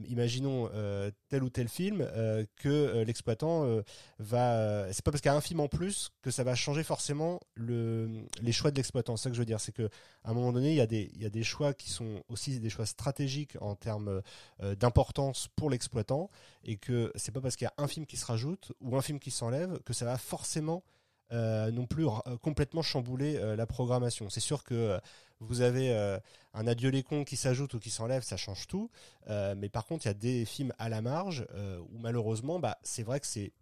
imaginons 0.08 0.70
euh, 0.74 1.10
tel 1.28 1.42
ou 1.42 1.50
tel 1.50 1.68
film 1.68 2.00
euh, 2.00 2.44
que 2.56 3.02
l'exploitant 3.02 3.82
va. 4.18 4.92
c'est 4.92 5.04
pas 5.04 5.10
parce 5.10 5.20
qu'il 5.20 5.30
y 5.30 5.34
a 5.34 5.36
un 5.36 5.40
film 5.40 5.60
en 5.60 5.68
plus 5.68 6.10
que 6.22 6.30
ça 6.30 6.44
va 6.44 6.54
changer 6.54 6.84
forcément 6.84 7.40
le, 7.54 8.26
les 8.42 8.52
choix 8.52 8.70
de 8.70 8.76
l'exploitant. 8.76 9.16
C'est 9.16 9.24
ça 9.24 9.30
que 9.30 9.36
je 9.36 9.40
veux 9.40 9.46
dire, 9.46 9.60
c'est 9.60 9.72
que 9.72 9.88
à 10.24 10.30
un 10.30 10.34
moment 10.34 10.52
donné, 10.52 10.70
il 10.70 10.76
y 10.76 10.80
a 10.80 10.86
des 10.86 11.10
y 11.16 11.26
a 11.26 11.30
des 11.30 11.42
choix 11.42 11.74
qui 11.74 11.90
sont 11.90 12.22
aussi 12.28 12.60
des 12.60 12.70
choix 12.70 12.86
stratégiques 12.86 13.56
en 13.60 13.74
termes 13.74 14.22
d'importance 14.78 15.48
pour 15.56 15.70
l'exploitant 15.70 16.30
et 16.64 16.76
que 16.76 17.12
c'est 17.16 17.32
pas 17.32 17.40
parce 17.40 17.56
qu'il 17.56 17.66
y 17.66 17.68
a 17.68 17.82
un 17.82 17.88
film 17.88 18.06
qui 18.06 18.16
se 18.16 18.26
rajoute 18.26 18.72
ou 18.80 18.96
un 18.96 19.02
film 19.02 19.18
qui 19.18 19.30
s'enlève 19.30 19.80
que 19.84 19.92
ça 19.92 20.04
va 20.04 20.18
forcément 20.18 20.84
non 21.32 21.86
plus 21.86 22.06
complètement 22.42 22.82
chambouler 22.82 23.56
la 23.56 23.66
programmation. 23.66 24.30
C'est 24.30 24.40
sûr 24.40 24.62
que 24.62 24.98
vous 25.40 25.60
avez 25.60 25.92
euh, 25.92 26.18
un 26.54 26.66
adieu 26.66 26.90
les 26.90 27.02
cons 27.02 27.24
qui 27.24 27.36
s'ajoute 27.36 27.74
ou 27.74 27.78
qui 27.78 27.90
s'enlève, 27.90 28.22
ça 28.22 28.36
change 28.36 28.66
tout. 28.66 28.90
Euh, 29.28 29.54
mais 29.56 29.68
par 29.68 29.84
contre, 29.86 30.06
il 30.06 30.08
y 30.08 30.10
a 30.10 30.14
des 30.14 30.44
films 30.44 30.72
à 30.78 30.88
la 30.88 31.02
marge 31.02 31.46
euh, 31.54 31.78
où 31.92 31.98
malheureusement, 31.98 32.58
bah, 32.58 32.78
c'est 32.82 33.02
vrai 33.02 33.20
que 33.20 33.26
c'est 33.26 33.52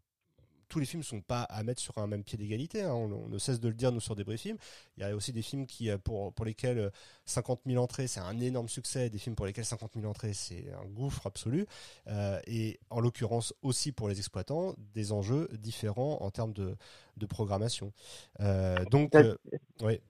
tous 0.69 0.81
les 0.81 0.87
films 0.87 1.03
sont 1.03 1.21
pas 1.21 1.43
à 1.43 1.63
mettre 1.63 1.81
sur 1.81 1.99
un 1.99 2.07
même 2.07 2.25
pied 2.25 2.37
d'égalité. 2.39 2.83
Hein. 2.83 2.95
On, 2.95 3.29
ne 3.29 3.39
cesse 3.39 3.61
de 3.61 3.69
le 3.69 3.75
dire 3.75 3.93
nous 3.93 4.01
sur 4.01 4.17
des 4.17 4.25
films. 4.37 4.57
Il 4.97 5.03
y 5.03 5.05
a 5.05 5.15
aussi 5.15 5.33
des 5.33 5.43
films 5.43 5.67
qui 5.67 5.89
pour 5.99 6.33
pour 6.33 6.45
lesquels 6.45 6.91
50 7.27 7.61
000 7.67 7.81
entrées 7.81 8.09
c'est 8.09 8.19
un 8.19 8.41
énorme 8.41 8.69
succès, 8.69 9.09
des 9.09 9.19
films 9.19 9.37
pour 9.37 9.47
lesquels 9.47 9.67
50 9.67 9.93
000 9.95 10.07
entrées 10.07 10.33
c'est 10.33 10.73
un 10.73 10.87
gouffre 10.87 11.27
absolu. 11.27 11.67
et 12.47 12.81
en 12.91 12.99
l'occurrence 12.99 13.55
aussi 13.63 13.93
pour 13.93 14.09
les 14.09 14.19
exploitants 14.19 14.75
des 14.95 15.13
enjeux 15.13 15.49
différents 15.53 16.23
en 16.23 16.31
termes 16.31 16.55
de 16.55 16.77
de 17.19 17.27
programmation. 17.27 17.93
donc 18.91 19.13
oui 19.83 20.01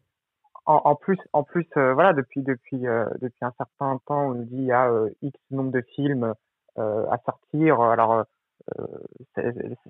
en, 0.66 0.80
en, 0.84 0.94
plus, 0.94 1.18
en 1.32 1.42
plus, 1.42 1.66
euh, 1.76 1.92
voilà, 1.94 2.12
depuis 2.12 2.42
depuis 2.42 2.86
euh, 2.86 3.06
depuis 3.20 3.44
un 3.44 3.52
certain 3.58 4.00
temps, 4.06 4.28
on 4.28 4.34
nous 4.34 4.44
dit 4.44 4.56
il 4.56 4.64
y 4.64 4.72
a 4.72 4.90
euh, 4.90 5.10
X 5.22 5.38
nombre 5.50 5.70
de 5.70 5.82
films 5.94 6.34
à 6.76 7.18
sortir. 7.24 7.80
Alors 7.80 8.24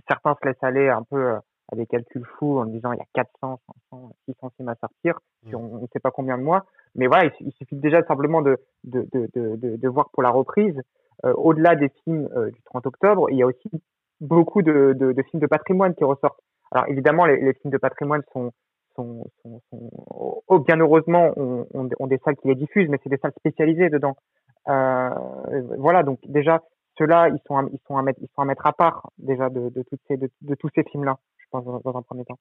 certains 0.07 0.35
se 0.35 0.47
laissent 0.47 0.63
aller 0.63 0.91
un 0.91 1.03
peu 1.03 1.37
à 1.73 1.77
des 1.77 1.87
calculs 1.87 2.27
fous 2.39 2.59
en 2.59 2.67
disant 2.67 2.93
il 2.93 2.99
y 2.99 3.01
a 3.01 3.07
400, 3.15 3.59
500, 3.91 4.13
600 4.27 4.51
films 4.57 4.69
à 4.69 4.75
sortir 4.75 5.19
mmh. 5.45 5.55
on 5.55 5.81
ne 5.81 5.87
sait 5.95 5.99
pas 6.01 6.11
combien 6.11 6.37
de 6.37 6.43
mois. 6.43 6.67
Mais 6.95 7.07
voilà, 7.07 7.31
il, 7.41 7.53
suffit 7.53 7.77
déjà 7.77 8.03
simplement 8.03 8.43
de 8.43 8.59
de, 8.85 9.09
de, 9.15 9.31
de, 9.35 9.77
de 9.77 9.89
voir 9.89 10.11
pour 10.13 10.23
la 10.23 10.29
reprise. 10.29 10.79
Au-delà 11.23 11.75
des 11.75 11.89
films 12.05 12.29
du 12.53 12.63
30 12.65 12.87
octobre, 12.87 13.31
il 13.31 13.39
y 13.39 13.43
a 13.43 13.47
aussi 13.47 13.71
beaucoup 14.21 14.61
de, 14.61 14.93
de, 14.93 15.13
de 15.13 15.23
films 15.23 15.41
de 15.41 15.47
patrimoine 15.47 15.95
qui 15.95 16.05
ressortent. 16.05 16.41
Alors 16.71 16.87
évidemment, 16.89 17.25
les, 17.25 17.41
les 17.41 17.55
films 17.55 17.73
de 17.73 17.79
patrimoine 17.79 18.23
sont 18.35 18.53
sont, 18.97 19.25
sont, 19.43 19.61
sont 19.71 19.91
oh, 20.49 20.59
bien 20.61 20.79
heureusement 20.79 21.33
ont, 21.37 21.67
ont, 21.73 22.07
des 22.07 22.19
salles 22.25 22.37
qui 22.37 22.49
les 22.49 22.55
diffusent, 22.55 22.89
mais 22.89 22.99
c'est 23.03 23.11
des 23.11 23.19
salles 23.19 23.33
spécialisées 23.39 23.91
dedans. 23.91 24.17
Euh, 24.69 25.11
voilà, 25.79 26.03
donc 26.03 26.19
déjà 26.27 26.63
ceux-là, 26.99 27.29
ils 27.29 27.41
sont 27.47 27.57
à, 27.57 27.65
ils 27.73 27.81
sont 27.87 27.97
à 27.97 28.03
mettre, 28.03 28.21
ils 28.23 28.29
sont 28.35 28.43
à 28.43 28.45
mettre 28.45 28.67
à 28.67 28.73
part 28.73 29.11
déjà 29.19 29.51
de, 29.51 29.69
de 29.71 29.83
toutes 29.83 30.01
ces, 30.09 30.17
de, 30.17 30.29
de 30.43 30.55
tous 30.55 30.69
ces 30.75 30.85
films-là, 30.85 31.19
je 31.39 31.45
pense 31.51 31.65
dans, 31.65 31.97
un 31.97 32.03
premier 32.03 32.25
temps. 32.25 32.39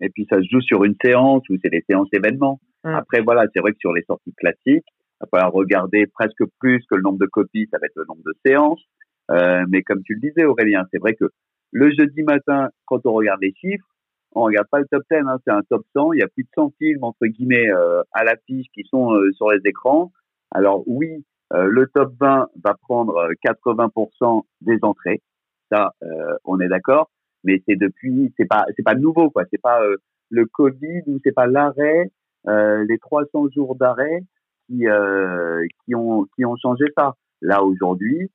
Et 0.00 0.08
puis 0.10 0.26
ça 0.30 0.36
se 0.36 0.46
joue 0.50 0.60
sur 0.60 0.84
une 0.84 0.94
séance 1.02 1.42
ou 1.50 1.56
c'est 1.62 1.70
des 1.70 1.84
séances 1.88 2.08
événements. 2.12 2.60
Mmh. 2.84 2.94
Après 2.94 3.20
voilà, 3.20 3.44
c'est 3.52 3.60
vrai 3.60 3.72
que 3.72 3.78
sur 3.78 3.92
les 3.92 4.02
sorties 4.02 4.32
classiques, 4.34 4.86
va 5.20 5.26
falloir 5.30 5.52
regarder 5.52 6.06
presque 6.06 6.44
plus 6.60 6.78
que 6.88 6.94
le 6.94 7.02
nombre 7.02 7.18
de 7.18 7.26
copies, 7.26 7.68
ça 7.72 7.78
va 7.78 7.86
être 7.86 7.96
le 7.96 8.04
nombre 8.08 8.22
de 8.24 8.34
séances. 8.44 8.82
Euh, 9.30 9.64
mais 9.68 9.82
comme 9.82 10.02
tu 10.02 10.14
le 10.14 10.20
disais, 10.20 10.44
Aurélien, 10.44 10.84
c'est 10.92 10.98
vrai 10.98 11.14
que 11.14 11.26
le 11.72 11.90
jeudi 11.90 12.22
matin, 12.22 12.70
quand 12.86 13.04
on 13.04 13.12
regarde 13.12 13.40
les 13.42 13.52
chiffres, 13.54 13.86
on 14.32 14.42
regarde 14.42 14.68
pas 14.70 14.80
le 14.80 14.86
top 14.90 15.02
10, 15.10 15.18
hein, 15.18 15.38
c'est 15.44 15.52
un 15.52 15.62
top 15.62 15.84
100. 15.94 16.12
Il 16.12 16.20
y 16.20 16.22
a 16.22 16.28
plus 16.28 16.44
de 16.44 16.48
100 16.54 16.72
films 16.78 17.04
entre 17.04 17.26
guillemets 17.26 17.70
euh, 17.70 18.02
à 18.12 18.24
l'affiche 18.24 18.66
qui 18.74 18.84
sont 18.84 19.14
euh, 19.14 19.32
sur 19.32 19.50
les 19.50 19.60
écrans. 19.64 20.12
Alors 20.50 20.82
oui, 20.86 21.24
euh, 21.52 21.64
le 21.64 21.86
top 21.86 22.12
20 22.20 22.48
va 22.62 22.74
prendre 22.74 23.30
80% 23.44 24.42
des 24.60 24.78
entrées, 24.82 25.22
ça, 25.70 25.92
on 26.44 26.60
est 26.60 26.68
d'accord. 26.68 27.10
Mais 27.44 27.62
c'est 27.66 27.76
depuis, 27.76 28.32
c'est 28.36 28.46
pas, 28.46 28.64
c'est 28.76 28.82
pas 28.82 28.94
nouveau 28.94 29.30
quoi. 29.30 29.44
C'est 29.50 29.60
pas 29.60 29.80
le 30.30 30.46
Covid 30.46 31.02
ou 31.06 31.18
c'est 31.24 31.32
pas 31.32 31.46
l'arrêt, 31.46 32.10
les 32.46 32.98
300 32.98 33.48
jours 33.54 33.76
d'arrêt 33.76 34.22
qui 34.66 34.84
qui 35.84 35.94
ont 35.94 36.26
qui 36.34 36.44
ont 36.44 36.56
changé 36.56 36.84
ça. 36.96 37.14
Là 37.42 37.62
aujourd'hui, 37.62 38.30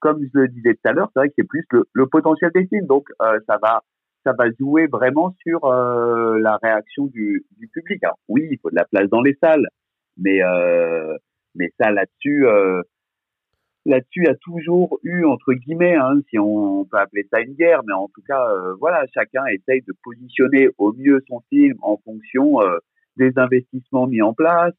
comme 0.00 0.22
je 0.22 0.40
le 0.40 0.48
disais 0.48 0.74
tout 0.74 0.88
à 0.88 0.92
l'heure, 0.92 1.10
c'est 1.12 1.20
vrai 1.20 1.28
que 1.28 1.34
c'est 1.38 1.46
plus 1.46 1.64
le, 1.70 1.84
le, 1.92 2.06
potentiel 2.06 2.50
des 2.54 2.66
films. 2.66 2.86
Donc 2.86 3.08
ça 3.20 3.58
va 3.62 3.82
ça 4.24 4.32
va 4.36 4.46
jouer 4.58 4.86
vraiment 4.86 5.34
sur 5.42 5.64
euh, 5.64 6.38
la 6.40 6.58
réaction 6.62 7.06
du, 7.06 7.44
public. 7.72 8.02
Alors 8.04 8.18
oui, 8.28 8.48
il 8.50 8.58
faut 8.60 8.70
de 8.70 8.76
la 8.76 8.84
place 8.84 9.08
dans 9.08 9.22
les 9.22 9.36
salles, 9.42 9.66
mais 10.16 10.42
euh, 10.42 11.16
mais 11.54 11.72
ça 11.78 11.90
là-dessus, 11.90 12.46
euh, 12.46 12.82
là-dessus 13.86 14.26
a 14.28 14.34
toujours 14.36 14.98
eu 15.02 15.24
entre 15.24 15.52
guillemets, 15.54 15.96
hein, 15.96 16.20
si 16.28 16.38
on, 16.38 16.84
peut 16.84 16.98
appeler 16.98 17.26
ça 17.32 17.40
une 17.40 17.54
guerre, 17.54 17.82
mais 17.86 17.94
en 17.94 18.08
tout 18.08 18.22
cas, 18.26 18.46
voilà, 18.78 19.04
chacun 19.14 19.44
essaye 19.46 19.82
de 19.82 19.94
positionner 20.02 20.68
au 20.78 20.92
mieux 20.92 21.22
son 21.28 21.40
film 21.48 21.76
en 21.82 21.96
fonction 22.04 22.58
des 23.16 23.32
investissements 23.36 24.06
mis 24.06 24.22
en 24.22 24.34
place. 24.34 24.74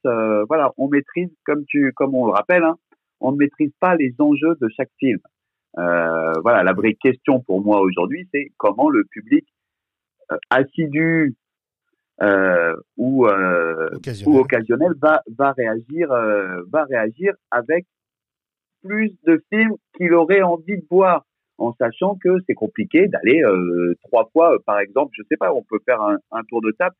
voilà, 0.48 0.72
on 0.78 0.88
maîtrise, 0.88 1.30
comme 1.44 1.64
tu, 1.66 1.92
comme 1.94 2.14
on 2.14 2.26
le 2.26 2.32
rappelle, 2.32 2.64
hein, 2.64 2.76
on 3.20 3.32
ne 3.32 3.36
maîtrise 3.36 3.72
pas 3.80 3.94
les 3.96 4.14
enjeux 4.18 4.56
de 4.60 4.68
chaque 4.76 4.90
film. 4.98 5.18
Euh, 5.78 6.32
voilà, 6.42 6.62
la 6.62 6.72
vraie 6.72 6.94
question 6.94 7.40
pour 7.40 7.62
moi 7.62 7.80
aujourd'hui, 7.80 8.28
c'est 8.32 8.48
comment 8.58 8.90
le 8.90 9.04
public 9.10 9.46
euh, 10.30 10.36
assidu 10.50 11.34
euh, 12.20 12.76
ou, 12.96 13.26
occasionnel. 13.26 14.36
ou 14.36 14.38
occasionnel 14.38 14.92
va 15.00 15.22
va 15.36 15.52
réagir 15.52 16.08
va 16.70 16.84
réagir 16.84 17.32
avec 17.50 17.86
plus 18.82 19.12
de 19.24 19.42
films 19.50 19.74
qu'il 19.96 20.12
aurait 20.12 20.42
envie 20.42 20.76
de 20.76 20.84
voir 20.90 21.24
en 21.56 21.72
sachant 21.72 22.16
que 22.22 22.36
c'est 22.46 22.54
compliqué 22.54 23.08
d'aller 23.08 23.42
trois 24.04 24.28
fois 24.32 24.56
par 24.66 24.78
exemple 24.78 25.12
je 25.16 25.22
sais 25.28 25.36
pas 25.38 25.52
on 25.52 25.62
peut 25.62 25.80
faire 25.84 26.00
un, 26.02 26.18
un 26.30 26.42
tour 26.48 26.60
de 26.60 26.70
table 26.72 26.94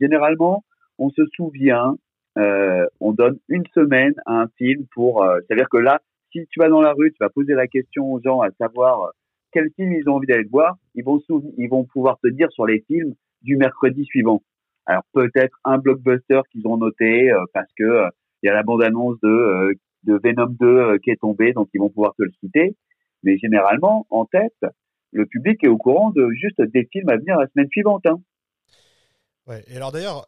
généralement 0.00 0.64
on 0.98 1.10
se 1.10 1.22
souvient 1.34 1.96
on 2.36 3.12
donne 3.12 3.38
une 3.48 3.64
semaine 3.74 4.14
à 4.26 4.42
un 4.42 4.48
film 4.58 4.84
pour 4.94 5.26
c'est 5.48 5.54
à 5.54 5.56
dire 5.56 5.68
que 5.70 5.78
là 5.78 6.00
si 6.32 6.46
tu 6.50 6.60
vas 6.60 6.68
dans 6.68 6.80
la 6.80 6.92
rue, 6.92 7.12
tu 7.12 7.18
vas 7.20 7.30
poser 7.30 7.54
la 7.54 7.66
question 7.66 8.12
aux 8.12 8.20
gens 8.20 8.40
à 8.40 8.50
savoir 8.58 9.02
euh, 9.02 9.10
quel 9.52 9.70
film 9.76 9.92
ils 9.92 10.08
ont 10.08 10.14
envie 10.14 10.26
d'aller 10.26 10.48
voir, 10.50 10.76
ils 10.94 11.04
vont, 11.04 11.20
ils 11.56 11.68
pouvoir 11.92 12.18
te 12.22 12.28
dire 12.28 12.50
sur 12.52 12.66
les 12.66 12.80
films 12.86 13.14
du 13.42 13.56
mercredi 13.56 14.04
suivant. 14.04 14.42
Alors 14.86 15.02
peut-être 15.12 15.58
un 15.64 15.78
blockbuster 15.78 16.40
qu'ils 16.50 16.66
ont 16.66 16.76
noté 16.76 17.30
euh, 17.30 17.44
parce 17.52 17.70
que 17.76 17.84
euh, 17.84 18.08
il 18.42 18.46
y 18.46 18.50
a 18.50 18.54
la 18.54 18.62
bande-annonce 18.62 19.18
de, 19.22 19.74
Venom 20.06 20.54
2 20.60 20.98
qui 20.98 21.10
est 21.10 21.20
tombée, 21.20 21.52
donc 21.52 21.68
ils 21.74 21.80
vont 21.80 21.90
pouvoir 21.90 22.14
te 22.14 22.22
le 22.22 22.30
citer. 22.40 22.76
Mais 23.22 23.36
généralement, 23.36 24.06
en 24.10 24.24
tête, 24.26 24.54
le 25.12 25.26
public 25.26 25.62
est 25.64 25.68
au 25.68 25.76
courant 25.76 26.10
de 26.10 26.30
juste 26.30 26.62
des 26.62 26.88
films 26.90 27.08
à 27.08 27.16
venir 27.16 27.36
la 27.36 27.48
semaine 27.48 27.68
suivante. 27.68 28.06
Hein. 28.06 28.20
Et 29.66 29.76
alors 29.76 29.92
d'ailleurs, 29.92 30.24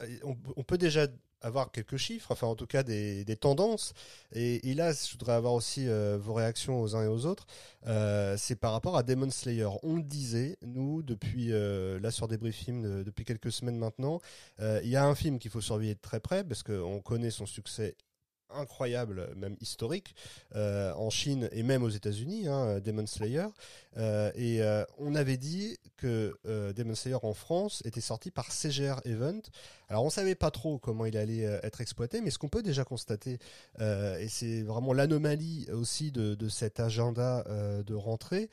on, 0.57 0.62
peut 0.64 0.78
déjà 0.78 1.07
avoir 1.41 1.71
quelques 1.73 1.97
chiffres, 1.97 2.31
enfin 2.33 2.47
en 2.47 2.55
tout 2.55 2.67
cas 2.67 2.83
des, 2.83 3.25
tendances. 3.41 3.95
Et, 4.33 4.71
et, 4.71 4.75
là, 4.75 4.93
je 4.93 5.13
voudrais 5.13 5.33
avoir 5.33 5.55
aussi 5.55 5.89
euh, 5.89 6.19
vos 6.21 6.35
réactions 6.35 6.81
aux 6.81 6.97
uns 6.97 7.05
et 7.05 7.09
aux 7.09 7.27
autres. 7.27 7.47
Euh, 7.87 8.37
c'est 8.39 8.57
par 8.57 8.73
rapport 8.73 8.97
à 8.97 9.03
Demon 9.03 9.31
Slayer. 9.31 9.69
On 9.83 9.97
le 9.97 10.03
disait, 10.03 10.59
nous, 10.63 11.03
depuis 11.03 11.53
euh, 11.53 11.99
là 12.01 12.11
sur 12.11 12.29
Débriefing, 12.29 13.03
depuis 13.05 13.25
quelques 13.25 13.53
semaines 13.53 13.79
maintenant, 13.79 14.21
il 14.61 14.89
y 14.89 14.97
a 14.97 15.05
un 15.05 15.15
film 15.15 15.39
qu'il 15.39 15.51
faut 15.51 15.61
surveiller 15.61 15.95
de 15.95 16.01
très 16.01 16.21
près 16.21 16.45
parce 16.45 16.63
qu'on 16.63 17.01
connaît 17.01 17.31
son 17.31 17.47
succès 17.47 17.97
incroyable, 18.54 19.30
même 19.37 19.57
historique, 19.61 20.14
euh, 20.57 20.92
en 20.95 21.11
Chine 21.11 21.49
et 21.52 21.62
même 21.62 21.83
aux 21.83 21.88
États-Unis, 21.88 22.49
hein, 22.49 22.80
Demon 22.80 23.07
Slayer. 23.07 23.47
Euh, 23.97 24.30
et 24.35 24.62
euh, 24.62 24.85
on 24.99 25.14
avait 25.14 25.37
dit 25.37 25.78
que 25.97 26.35
Demon 26.45 26.95
Slayer 26.95 27.19
en 27.23 27.35
France 27.35 27.83
était 27.85 28.00
sorti 28.00 28.30
par 28.30 28.50
CGR 28.52 29.00
Event. 29.04 29.42
Alors 29.88 30.04
on 30.04 30.11
savait 30.11 30.35
pas 30.35 30.50
trop 30.50 30.78
comment 30.78 31.04
il 31.04 31.16
allait 31.16 31.42
être 31.62 31.80
exploité, 31.80 32.21
mais 32.21 32.30
ce 32.30 32.38
qu'on 32.38 32.49
peut 32.49 32.62
déjà 32.62 32.85
constater, 32.85 33.38
et 33.80 34.28
c'est 34.28 34.62
vraiment 34.62 34.92
l'anomalie 34.92 35.66
aussi 35.73 36.11
de, 36.12 36.35
de, 36.35 36.49
cet 36.49 36.80
agenda 36.80 37.45
de 37.85 37.95
rentrée, 37.95 38.49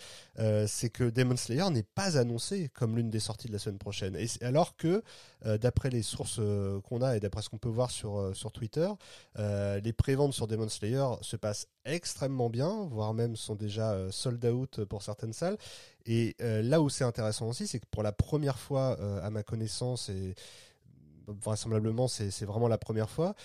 c'est 0.68 0.90
que 0.90 1.10
Demon 1.10 1.38
Slayer 1.38 1.70
n'est 1.70 1.84
pas 1.84 2.18
annoncé 2.18 2.70
comme 2.74 2.98
l'une 2.98 3.10
des 3.10 3.20
sorties 3.20 3.48
de 3.48 3.54
la 3.54 3.60
semaine 3.60 3.78
prochaine. 3.78 4.16
Et 4.16 4.28
alors 4.44 4.76
que, 4.76 5.04
d'après 5.46 5.90
les 5.90 6.02
sources 6.02 6.42
qu'on 6.84 7.02
a 7.02 7.16
et 7.16 7.20
d'après 7.20 7.44
ce 7.44 7.50
qu'on 7.50 7.60
peut 7.60 7.70
voir 7.70 7.92
sur, 7.92 8.36
sur 8.36 8.52
Twitter, 8.52 8.90
les 9.38 9.87
préventes 9.94 10.34
sur 10.34 10.48
Demon 10.48 10.70
Slayer 10.70 11.06
se 11.22 11.36
passent 11.36 11.68
extrêmement 11.86 12.50
bien, 12.50 12.88
voire 12.90 13.14
même 13.14 13.36
sont 13.36 13.56
déjà 13.56 13.94
euh, 13.94 14.12
sold 14.12 14.44
out 14.46 14.84
pour 14.86 15.04
certaines 15.04 15.34
salles. 15.34 15.58
Et 16.06 16.36
euh, 16.42 16.62
là 16.62 16.82
où 16.82 16.90
c'est 16.90 17.04
intéressant 17.04 17.48
aussi, 17.48 17.68
c'est 17.68 17.80
que 17.80 17.86
pour 17.92 18.04
la 18.04 18.12
première 18.12 18.60
fois, 18.60 18.98
euh, 19.00 19.22
à 19.22 19.30
ma 19.30 19.44
connaissance, 19.44 20.10
et 20.10 20.36
vraisemblablement 21.28 22.08
c'est 22.08 22.46
vraiment 22.46 22.70
la 22.70 22.78
première 22.78 23.10
fois, 23.10 23.36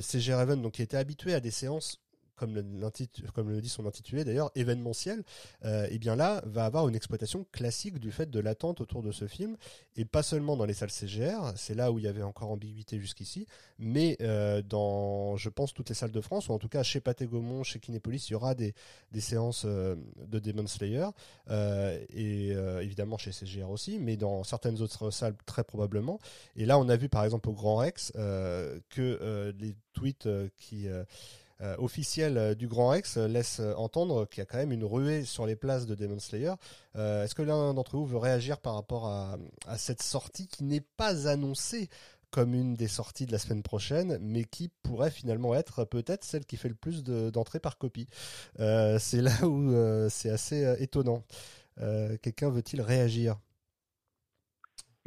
CG 0.00 0.34
Raven, 0.34 0.60
donc 0.60 0.72
qui 0.72 0.82
était 0.82 0.96
habitué 0.96 1.34
à 1.34 1.38
des 1.38 1.52
séances 1.52 2.01
comme 2.42 3.50
le, 3.50 3.60
dit 3.60 3.68
son 3.68 3.86
intitulé 3.86 4.24
d'ailleurs, 4.24 4.50
événementiel, 4.54 5.22
euh, 5.64 5.86
et 5.90 5.98
bien 5.98 6.16
là 6.16 6.42
va 6.46 6.64
avoir 6.64 6.88
une 6.88 6.96
exploitation 6.96 7.46
classique 7.52 7.98
du 7.98 8.10
fait 8.10 8.30
de 8.30 8.40
l'attente 8.40 8.80
autour 8.80 9.02
de 9.02 9.12
ce 9.12 9.26
film, 9.26 9.56
et 9.96 10.04
pas 10.04 10.22
seulement 10.22 10.56
dans 10.56 10.64
les 10.64 10.74
salles 10.74 10.90
CGR, 10.90 11.52
c'est 11.56 11.74
là 11.74 11.92
où 11.92 11.98
il 11.98 12.04
y 12.04 12.08
avait 12.08 12.22
encore 12.22 12.50
ambiguïté 12.50 12.98
jusqu'ici, 12.98 13.46
mais 13.78 14.16
euh, 14.20 14.62
dans, 14.62 15.36
je 15.36 15.48
pense, 15.48 15.74
toutes 15.74 15.88
les 15.88 15.94
salles 15.94 16.10
de 16.10 16.20
France, 16.20 16.48
ou 16.48 16.52
en 16.52 16.58
tout 16.58 16.68
cas 16.68 16.82
chez 16.82 17.00
Pathé 17.00 17.26
Gaumont, 17.26 17.62
chez 17.62 17.78
Kinépolis, 17.78 18.28
il 18.28 18.32
y 18.32 18.34
aura 18.34 18.54
des, 18.54 18.74
des 19.12 19.20
séances 19.20 19.64
euh, 19.66 19.96
de 20.26 20.38
Demon 20.38 20.66
Slayer, 20.66 21.06
euh, 21.50 21.98
et 22.10 22.52
évidemment 22.82 23.18
chez 23.18 23.32
CGR 23.32 23.70
aussi, 23.70 23.98
mais 23.98 24.16
dans 24.16 24.44
certaines 24.44 24.80
autres 24.80 25.10
salles 25.10 25.36
très 25.46 25.64
probablement. 25.64 26.18
Et 26.56 26.66
là, 26.66 26.78
on 26.78 26.88
a 26.88 26.96
vu 26.96 27.08
par 27.08 27.24
exemple 27.24 27.48
au 27.48 27.52
Grand 27.52 27.76
Rex 27.76 28.12
que 28.12 29.54
les 29.58 29.74
tweets 29.92 30.28
qui 30.56 30.88
euh, 31.62 31.76
officiel 31.78 32.38
euh, 32.38 32.54
du 32.54 32.66
Grand 32.66 32.88
Rex 32.88 33.16
euh, 33.16 33.28
laisse 33.28 33.60
entendre 33.76 34.26
qu'il 34.26 34.40
y 34.40 34.42
a 34.42 34.46
quand 34.46 34.58
même 34.58 34.72
une 34.72 34.84
ruée 34.84 35.22
sur 35.22 35.46
les 35.46 35.54
places 35.54 35.86
de 35.86 35.94
Demon 35.94 36.18
Slayer. 36.18 36.54
Est-ce 36.94 37.34
que 37.34 37.42
l'un 37.42 37.74
d'entre 37.74 37.96
vous 37.96 38.06
veut 38.06 38.18
réagir 38.18 38.60
par 38.60 38.74
rapport 38.74 39.06
à, 39.06 39.36
cette 39.76 40.02
sortie 40.02 40.48
qui 40.48 40.64
n'est 40.64 40.84
pas 40.96 41.28
annoncée 41.28 41.88
comme 42.30 42.54
une 42.54 42.74
des 42.74 42.88
sorties 42.88 43.26
de 43.26 43.32
la 43.32 43.38
semaine 43.38 43.62
prochaine, 43.62 44.18
mais 44.20 44.44
qui 44.44 44.70
pourrait 44.82 45.10
finalement 45.10 45.54
être 45.54 45.84
peut-être 45.84 46.24
celle 46.24 46.44
qui 46.44 46.56
fait 46.56 46.68
le 46.68 46.74
plus 46.74 47.04
d'entrées 47.04 47.60
par 47.60 47.78
copie? 47.78 48.08
c'est 48.56 49.22
là 49.22 49.46
où 49.46 49.72
c'est 50.10 50.30
assez 50.30 50.82
étonnant. 50.82 51.22
Quelqu'un 52.22 52.50
veut-il 52.50 52.82
réagir? 52.82 53.36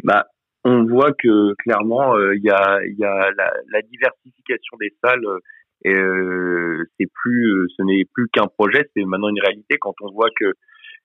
Bah, 0.04 0.28
on 0.66 0.84
voit 0.86 1.14
que 1.14 1.54
clairement 1.56 2.18
il 2.32 2.44
y 2.44 2.50
a, 2.50 2.80
la, 3.38 3.82
diversification 3.84 4.78
des 4.80 4.94
salles 5.04 5.26
euh, 5.26 5.40
c'est 5.94 7.08
plus, 7.14 7.54
euh, 7.54 7.68
ce 7.78 7.84
n'est 7.84 8.06
plus 8.14 8.28
qu'un 8.30 8.48
projet, 8.48 8.90
c'est 8.96 9.04
maintenant 9.04 9.30
une 9.30 9.42
réalité. 9.42 9.78
Quand 9.80 9.94
on 10.02 10.12
voit 10.12 10.30
que 10.36 10.54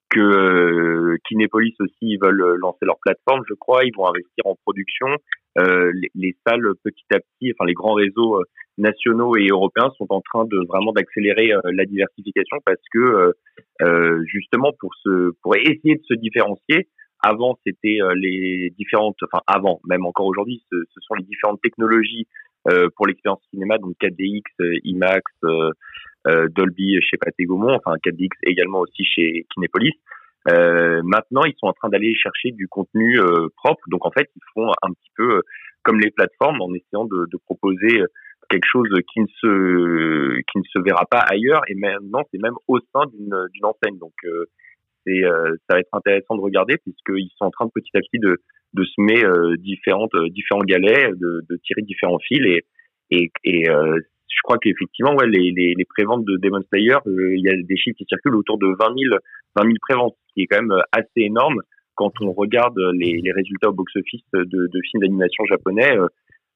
que 0.08 0.18
euh, 0.18 1.16
Kinépolis 1.28 1.76
aussi 1.78 1.94
ils 2.00 2.18
veulent 2.20 2.56
lancer 2.56 2.84
leur 2.84 2.99
plateforme, 3.00 3.42
je 3.49 3.54
crois, 3.54 3.84
ils 3.84 3.94
vont 3.96 4.08
investir 4.08 4.44
en 4.44 4.56
production. 4.64 5.06
Euh, 5.58 5.92
les, 5.94 6.10
les, 6.16 6.37
salles 6.46 6.66
petit 6.82 7.04
à 7.12 7.18
petit, 7.18 7.52
enfin 7.52 7.64
les 7.64 7.75
grands 7.75 7.94
réseaux 7.94 8.42
nationaux 8.76 9.37
et 9.37 9.46
européens 9.46 9.92
sont 9.99 10.06
en 10.08 10.20
train 10.20 10.46
de 10.46 10.58
vraiment 10.68 10.92
d'accélérer 10.92 11.52
la 11.64 11.84
diversification 11.84 12.56
parce 12.64 12.80
que 12.92 13.32
justement 14.25 14.72
pour 14.80 14.92
se 14.96 15.30
pour 15.42 15.54
essayer 15.56 15.96
de 15.96 16.04
se 16.08 16.14
différencier. 16.14 16.88
Avant 17.22 17.58
c'était 17.66 17.99
les 18.16 18.72
différentes, 18.78 19.16
enfin 19.22 19.42
avant 19.46 19.80
même 19.87 20.06
encore 20.06 20.26
aujourd'hui, 20.26 20.64
ce, 20.72 20.76
ce, 20.88 21.00
sont 21.02 21.14
les 21.14 21.25
différentes 21.25 21.60
technologies 21.60 22.26
euh, 22.26 22.50
pour 22.97 23.07
l'expérience 23.07 23.43
cinéma, 23.50 23.79
donc 23.79 23.95
4DX, 24.00 24.43
euh, 24.61 24.79
IMAX, 24.85 25.23
euh, 25.45 26.49
Dolby 26.50 26.99
chez 27.00 27.17
Pathé 27.17 27.45
Gaumont, 27.45 27.75
enfin 27.75 27.97
4DX 28.05 28.31
également 28.45 28.81
aussi 28.81 29.05
chez 29.05 29.47
Kinépolis. 29.55 29.95
Euh, 30.50 31.00
maintenant, 31.05 31.45
ils 31.45 31.55
sont 31.59 31.67
en 31.67 31.73
train 31.73 31.88
d'aller 31.88 32.14
chercher 32.14 32.52
du 32.52 32.69
contenu 32.69 33.19
propre. 33.57 33.83
Donc, 33.88 34.07
en 34.07 34.11
fait, 34.11 34.29
ils 34.35 34.43
font 34.55 34.71
un 34.83 34.93
petit 34.93 35.11
peu 35.17 35.43
comme 35.83 35.99
les 36.00 36.11
plateformes 36.11 36.61
en 36.61 36.73
essayant 36.75 37.05
de, 37.05 37.26
de, 37.31 37.38
proposer 37.45 38.02
quelque 38.50 38.67
chose 38.71 38.88
qui 39.12 39.21
ne 39.21 39.26
se 39.26 40.40
qui 40.50 40.59
ne 40.59 40.64
se 40.64 40.79
verra 40.81 41.05
pas 41.11 41.21
ailleurs. 41.21 41.62
Et 41.69 41.75
maintenant, 41.75 42.23
c'est 42.31 42.40
même 42.43 42.57
au 42.69 42.79
sein 42.93 43.07
d'une 43.07 43.49
d'une 43.52 43.64
enseigne. 43.64 43.99
Donc, 43.99 44.14
c'est 45.07 45.23
ça 45.23 45.75
va 45.75 45.80
être 45.80 45.92
intéressant 45.92 46.37
de 46.37 46.40
regarder 46.40 46.76
puisqu'ils 46.78 47.30
sont 47.37 47.47
en 47.47 47.50
train 47.50 47.66
de 47.66 47.71
petit 47.75 47.90
à 47.97 48.00
petit 48.00 48.19
de 48.19 48.38
de 48.75 48.85
semer 48.85 49.25
euh, 49.25 49.57
différentes 49.59 50.14
euh, 50.14 50.28
différents 50.30 50.62
galets, 50.62 51.11
de, 51.16 51.45
de, 51.49 51.57
tirer 51.64 51.83
différents 51.83 52.19
fils 52.19 52.45
et 52.47 52.64
et, 53.11 53.30
et 53.42 53.69
euh, 53.69 53.99
je 54.28 54.42
crois 54.45 54.59
qu'effectivement, 54.59 55.16
ouais, 55.16 55.26
les, 55.26 55.50
les, 55.50 55.75
les 55.76 55.85
préventes 55.85 56.25
de 56.25 56.37
Demon 56.37 56.62
Slayer, 56.69 56.99
il 57.07 57.42
y 57.42 57.49
a 57.49 57.57
des 57.57 57.76
chiffres 57.76 57.97
qui 57.99 58.04
circulent 58.09 58.37
autour 58.37 58.59
de 58.59 58.69
20 58.69 58.76
000, 58.78 59.16
20 59.57 59.62
000 59.64 59.75
préventes, 59.80 60.14
ce 60.28 60.35
qui 60.35 60.42
est 60.42 60.47
quand 60.47 60.62
même 60.62 60.78
assez 60.92 61.09
énorme 61.16 61.61
quand 61.97 62.12
on 62.21 62.33
regarde 62.33 62.78
les, 62.95 63.21
résultats 63.33 63.71
au 63.71 63.73
box-office 63.73 64.23
de, 64.33 64.45
de, 64.45 64.80
films 64.88 65.02
d'animation 65.02 65.45
japonais. 65.47 65.90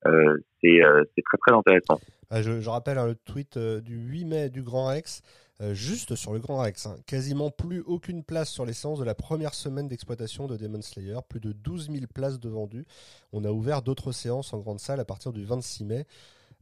Euh, 0.06 0.34
c'est 0.62 1.22
très 1.24 1.38
très 1.44 1.56
intéressant. 1.56 1.98
Je, 2.30 2.68
rappelle 2.68 2.98
hein, 2.98 3.08
le 3.08 3.16
tweet 3.16 3.58
du 3.58 3.96
8 3.96 4.24
mai 4.24 4.50
du 4.50 4.62
Grand 4.62 4.86
Rex 4.86 5.22
euh, 5.22 5.43
juste 5.73 6.14
sur 6.14 6.32
le 6.32 6.40
Grand 6.40 6.58
Rex. 6.58 6.87
Hein. 6.87 6.96
Quasiment 7.06 7.50
plus 7.50 7.80
aucune 7.80 8.25
place 8.25 8.50
sur 8.50 8.66
les 8.66 8.73
séances 8.73 8.99
de 8.99 9.04
la 9.04 9.14
première 9.14 9.54
semaine 9.54 9.88
d'exploitation 9.88 10.46
de 10.46 10.56
Demon 10.56 10.82
Slayer. 10.82 11.18
Plus 11.28 11.40
de 11.40 11.52
12 11.52 11.90
000 11.90 12.06
places 12.12 12.40
de 12.40 12.49
vendues. 12.49 12.87
On 13.32 13.44
a 13.44 13.50
ouvert 13.50 13.82
d'autres 13.82 14.12
séances 14.12 14.52
en 14.52 14.58
grande 14.58 14.80
salle 14.80 15.00
à 15.00 15.04
partir 15.04 15.32
du 15.32 15.44
26 15.44 15.84
mai. 15.84 16.06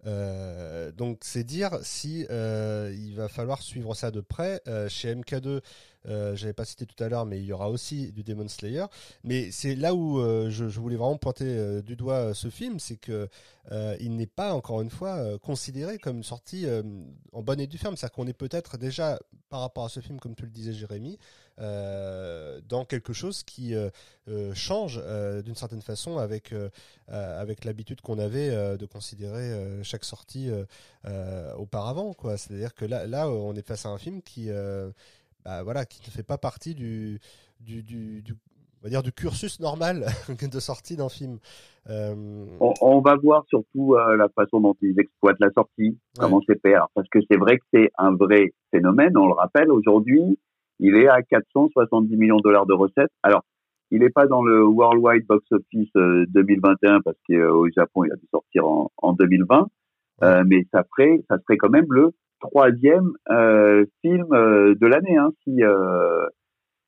Euh, 0.07 0.91
donc 0.91 1.19
c'est 1.23 1.45
dire 1.45 1.79
si 1.83 2.27
euh, 2.31 2.93
il 2.97 3.15
va 3.15 3.29
falloir 3.29 3.63
suivre 3.63 3.95
ça 3.95 4.11
de 4.11 4.21
près. 4.21 4.61
Euh, 4.67 4.89
chez 4.89 5.15
MK2, 5.15 5.61
euh, 6.09 6.35
j'avais 6.35 6.53
pas 6.53 6.65
cité 6.65 6.87
tout 6.87 7.03
à 7.03 7.09
l'heure, 7.09 7.25
mais 7.25 7.39
il 7.39 7.45
y 7.45 7.53
aura 7.53 7.71
aussi 7.71 8.11
du 8.13 8.25
Demon 8.25 8.49
Slayer. 8.49 8.87
Mais 9.23 9.51
c'est 9.51 9.75
là 9.75 9.95
où 9.95 10.21
je, 10.51 10.69
je, 10.69 10.81
voulais 10.81 10.97
vraiment 10.97 11.17
pointer 11.17 11.83
du 11.83 11.97
doigt 11.97 12.35
ce 12.35 12.51
film, 12.51 12.79
c'est 12.79 12.97
que 12.97 13.29
il 14.01 14.17
n'est 14.17 14.27
pas 14.27 14.55
encore 14.55 14.81
une 14.81 14.91
fois 14.91 15.39
considéré 15.39 15.99
comme 15.99 16.19
une 16.19 16.25
sortie 16.25 16.67
en 17.33 17.43
bonne 17.43 17.61
et 17.61 17.67
due 17.67 17.79
ferme. 17.79 17.97
C'est-à-dire 17.97 18.15
qu'on 18.15 18.27
est 18.27 18.33
peut-être 18.33 18.79
déjà 18.79 19.19
par 19.49 19.61
rapport 19.61 19.85
à 19.85 19.89
ce 19.89 20.01
film, 20.01 20.19
comme 20.19 20.35
tu 20.35 20.45
le 20.45 20.51
disais 20.51 20.73
Jérémy, 20.73 21.19
dans 21.59 22.85
quelque 22.85 23.13
chose 23.13 23.43
qui 23.43 23.75
euh, 23.75 23.91
euh, 24.29 24.55
change 24.55 25.01
d'une 25.45 25.55
certaine 25.55 25.83
façon 25.83 26.19
avec 26.19 26.55
avec 27.09 27.65
l'habitude 27.65 28.01
qu'on 28.01 28.19
avait 28.19 28.77
de 28.77 28.87
considérer 28.87 29.83
chaque 29.83 30.05
sortie 30.05 30.51
auparavant 31.57 32.15
quoi. 32.15 32.37
C'est-à-dire 32.37 32.75
que 32.75 32.85
là 32.85 33.07
là 33.07 33.29
on 33.29 33.55
est 33.55 33.67
face 33.67 33.87
à 33.87 33.91
un 33.91 33.99
film 33.99 34.23
qui 34.23 34.51
bah, 35.45 35.63
voilà 35.63 35.85
qui 35.85 36.01
ne 36.09 36.13
fait 36.13 36.23
pas 36.23 36.39
partie 36.39 36.75
du 36.75 37.21
du, 37.61 37.83
du, 37.83 38.23
du 38.23 38.33
on 38.33 38.85
va 38.85 38.89
dire 38.89 39.03
du 39.03 39.13
cursus 39.13 39.61
normal 39.61 40.07
de 40.53 40.61
sortie 40.61 40.97
d'un 40.97 41.09
film. 41.09 41.39
On, 41.89 43.01
va 43.01 43.17
voir 43.17 43.45
surtout 43.49 43.97
la 43.97 44.29
façon 44.31 44.61
dont 44.61 44.77
ils 44.81 44.99
exploitent 44.99 45.41
la 45.41 45.51
sortie, 45.51 45.99
comment 46.19 46.41
c'est 46.49 46.61
fait. 46.63 46.75
parce 46.95 47.09
que 47.09 47.19
c'est 47.31 47.37
vrai 47.37 47.59
que 47.59 47.65
c'est 47.75 47.91
un 47.99 48.15
vrai 48.15 48.53
phénomène. 48.71 49.17
On 49.17 49.27
le 49.27 49.35
rappelle 49.35 49.71
aujourd'hui, 49.71 50.39
il 50.83 50.97
est 50.97 51.09
à 51.09 51.23
470 51.23 52.17
millions 52.17 52.37
de 52.37 52.43
dollars 52.43 52.67
de 52.67 52.75
recettes. 52.75 53.13
Alors, 53.23 53.43
il 53.93 54.01
n'est 54.01 54.11
pas 54.11 54.27
dans 54.27 54.43
le 54.43 54.65
Worldwide 54.65 55.27
Box 55.27 55.45
Office 55.53 55.91
2021 55.95 56.97
euh, 56.97 56.99
parce 57.05 57.17
qu'au 57.29 57.69
Japon, 57.71 58.05
il 58.05 58.13
a 58.13 58.17
dû 58.17 58.27
sortir 58.31 58.67
en, 58.67 58.91
en 58.97 59.13
2020. 59.13 59.69
Euh, 60.23 60.43
mais 60.47 60.67
ça 60.73 60.85
ferait, 60.91 61.23
ça 61.29 61.39
serait 61.39 61.57
quand 61.57 61.71
même 61.71 61.87
le 61.89 62.11
troisième 62.41 63.13
euh, 63.31 63.85
film 64.01 64.27
euh, 64.33 64.75
de 64.75 64.87
l'année. 64.87 65.17
Hein, 65.17 65.31
si, 65.45 65.63
euh, 65.63 66.27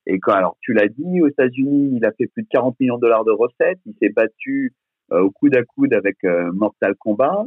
et 0.07 0.19
quand, 0.19 0.33
alors, 0.33 0.57
tu 0.61 0.73
l'as 0.73 0.89
dit, 0.89 1.23
aux 1.23 1.29
États-Unis, 1.29 1.93
il 1.97 2.05
a 2.05 2.11
fait 2.13 2.27
plus 2.27 2.43
de 2.43 2.49
40 2.49 2.79
millions 2.81 2.97
de 2.97 3.03
dollars 3.03 3.25
de 3.25 3.31
recettes. 3.33 3.79
Il 3.87 3.95
s'est 4.01 4.13
battu 4.13 4.75
au 5.11 5.31
coude 5.31 5.55
à 5.57 5.63
coude 5.63 5.93
avec 5.95 6.17
Mortal 6.25 6.95
Kombat. 6.97 7.45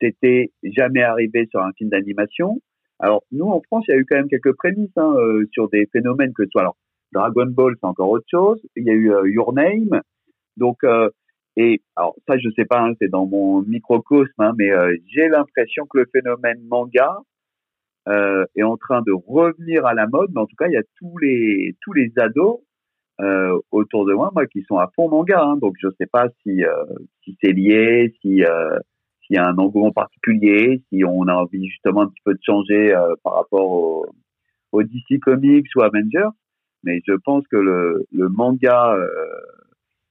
C'était 0.00 0.52
jamais 0.62 1.02
arrivé 1.02 1.48
sur 1.50 1.60
un 1.60 1.72
film 1.72 1.90
d'animation. 1.90 2.60
Alors 3.00 3.22
nous 3.30 3.46
en 3.46 3.60
France, 3.62 3.84
il 3.88 3.92
y 3.92 3.94
a 3.94 4.00
eu 4.00 4.06
quand 4.06 4.16
même 4.16 4.28
quelques 4.28 4.54
prémices 4.54 4.96
hein, 4.96 5.14
euh, 5.16 5.44
sur 5.52 5.68
des 5.68 5.86
phénomènes 5.92 6.32
que 6.34 6.44
soit 6.50 6.62
alors 6.62 6.76
Dragon 7.12 7.46
Ball, 7.46 7.74
c'est 7.80 7.86
encore 7.86 8.10
autre 8.10 8.26
chose. 8.30 8.60
Il 8.76 8.84
y 8.84 8.90
a 8.90 8.94
eu 8.94 9.12
euh, 9.12 9.30
Your 9.30 9.52
Name, 9.54 10.00
donc 10.56 10.84
euh, 10.84 11.10
et 11.56 11.80
alors 11.96 12.16
ça 12.26 12.36
je 12.38 12.48
sais 12.56 12.64
pas, 12.64 12.80
hein, 12.80 12.92
c'est 13.00 13.08
dans 13.08 13.26
mon 13.26 13.62
microcosme, 13.62 14.30
hein, 14.38 14.52
mais 14.58 14.70
j'ai 15.06 15.28
l'impression 15.28 15.86
que 15.86 15.98
le 15.98 16.06
phénomène 16.12 16.60
manga 16.68 17.18
est 18.06 18.62
en 18.62 18.78
train 18.78 19.02
de 19.02 19.12
revenir 19.12 19.84
à 19.84 19.92
la 19.92 20.06
mode. 20.06 20.30
Mais 20.32 20.40
en 20.40 20.46
tout 20.46 20.56
cas, 20.56 20.66
il 20.66 20.72
y 20.72 20.78
a 20.78 20.82
tous 20.98 21.18
les 21.18 21.76
tous 21.82 21.92
les 21.92 22.10
ados 22.16 22.60
autour 23.70 24.06
de 24.06 24.14
moi, 24.14 24.30
moi 24.32 24.46
qui 24.46 24.62
sont 24.62 24.78
à 24.78 24.90
fond 24.94 25.08
manga. 25.08 25.42
Hein, 25.42 25.56
donc 25.56 25.74
je 25.80 25.88
sais 25.98 26.06
pas 26.06 26.28
si 26.42 26.62
si 27.24 27.36
c'est 27.42 27.52
lié, 27.52 28.14
si 28.22 28.42
s'il 29.28 29.36
y 29.36 29.38
a 29.38 29.46
un 29.46 29.56
engouement 29.58 29.92
particulier, 29.92 30.82
si 30.88 31.04
on 31.04 31.28
a 31.28 31.34
envie 31.34 31.68
justement 31.68 32.02
un 32.02 32.08
petit 32.08 32.22
peu 32.24 32.32
de 32.32 32.40
changer 32.42 32.94
euh, 32.94 33.14
par 33.22 33.34
rapport 33.34 33.70
au, 33.70 34.82
DC 34.82 35.20
Comics 35.20 35.66
ou 35.76 35.82
Avengers. 35.82 36.30
Mais 36.84 37.00
je 37.06 37.12
pense 37.24 37.44
que 37.48 37.56
le, 37.56 38.06
manga, 38.28 38.94
euh, 38.94 39.08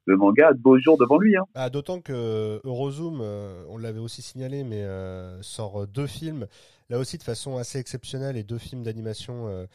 le 0.05 0.17
manga 0.17 0.49
a 0.49 0.53
de 0.53 0.59
beaux 0.59 0.77
jours 0.77 0.97
devant 0.97 1.17
lui. 1.17 1.35
Ah, 1.55 1.69
D'autant 1.69 2.01
que 2.01 2.59
Eurozoom, 2.65 3.19
euh, 3.21 3.63
on 3.69 3.77
l'avait 3.77 3.99
aussi 3.99 4.21
signalé, 4.21 4.63
mais 4.63 4.83
sort 5.41 5.87
deux 5.87 6.07
films, 6.07 6.45
là 6.89 6.99
aussi 6.99 7.17
de 7.17 7.23
façon 7.23 7.57
assez 7.57 7.79
exceptionnelle, 7.79 8.37
et 8.37 8.43
deux 8.43 8.57
films 8.57 8.83
d'animation 8.83 9.67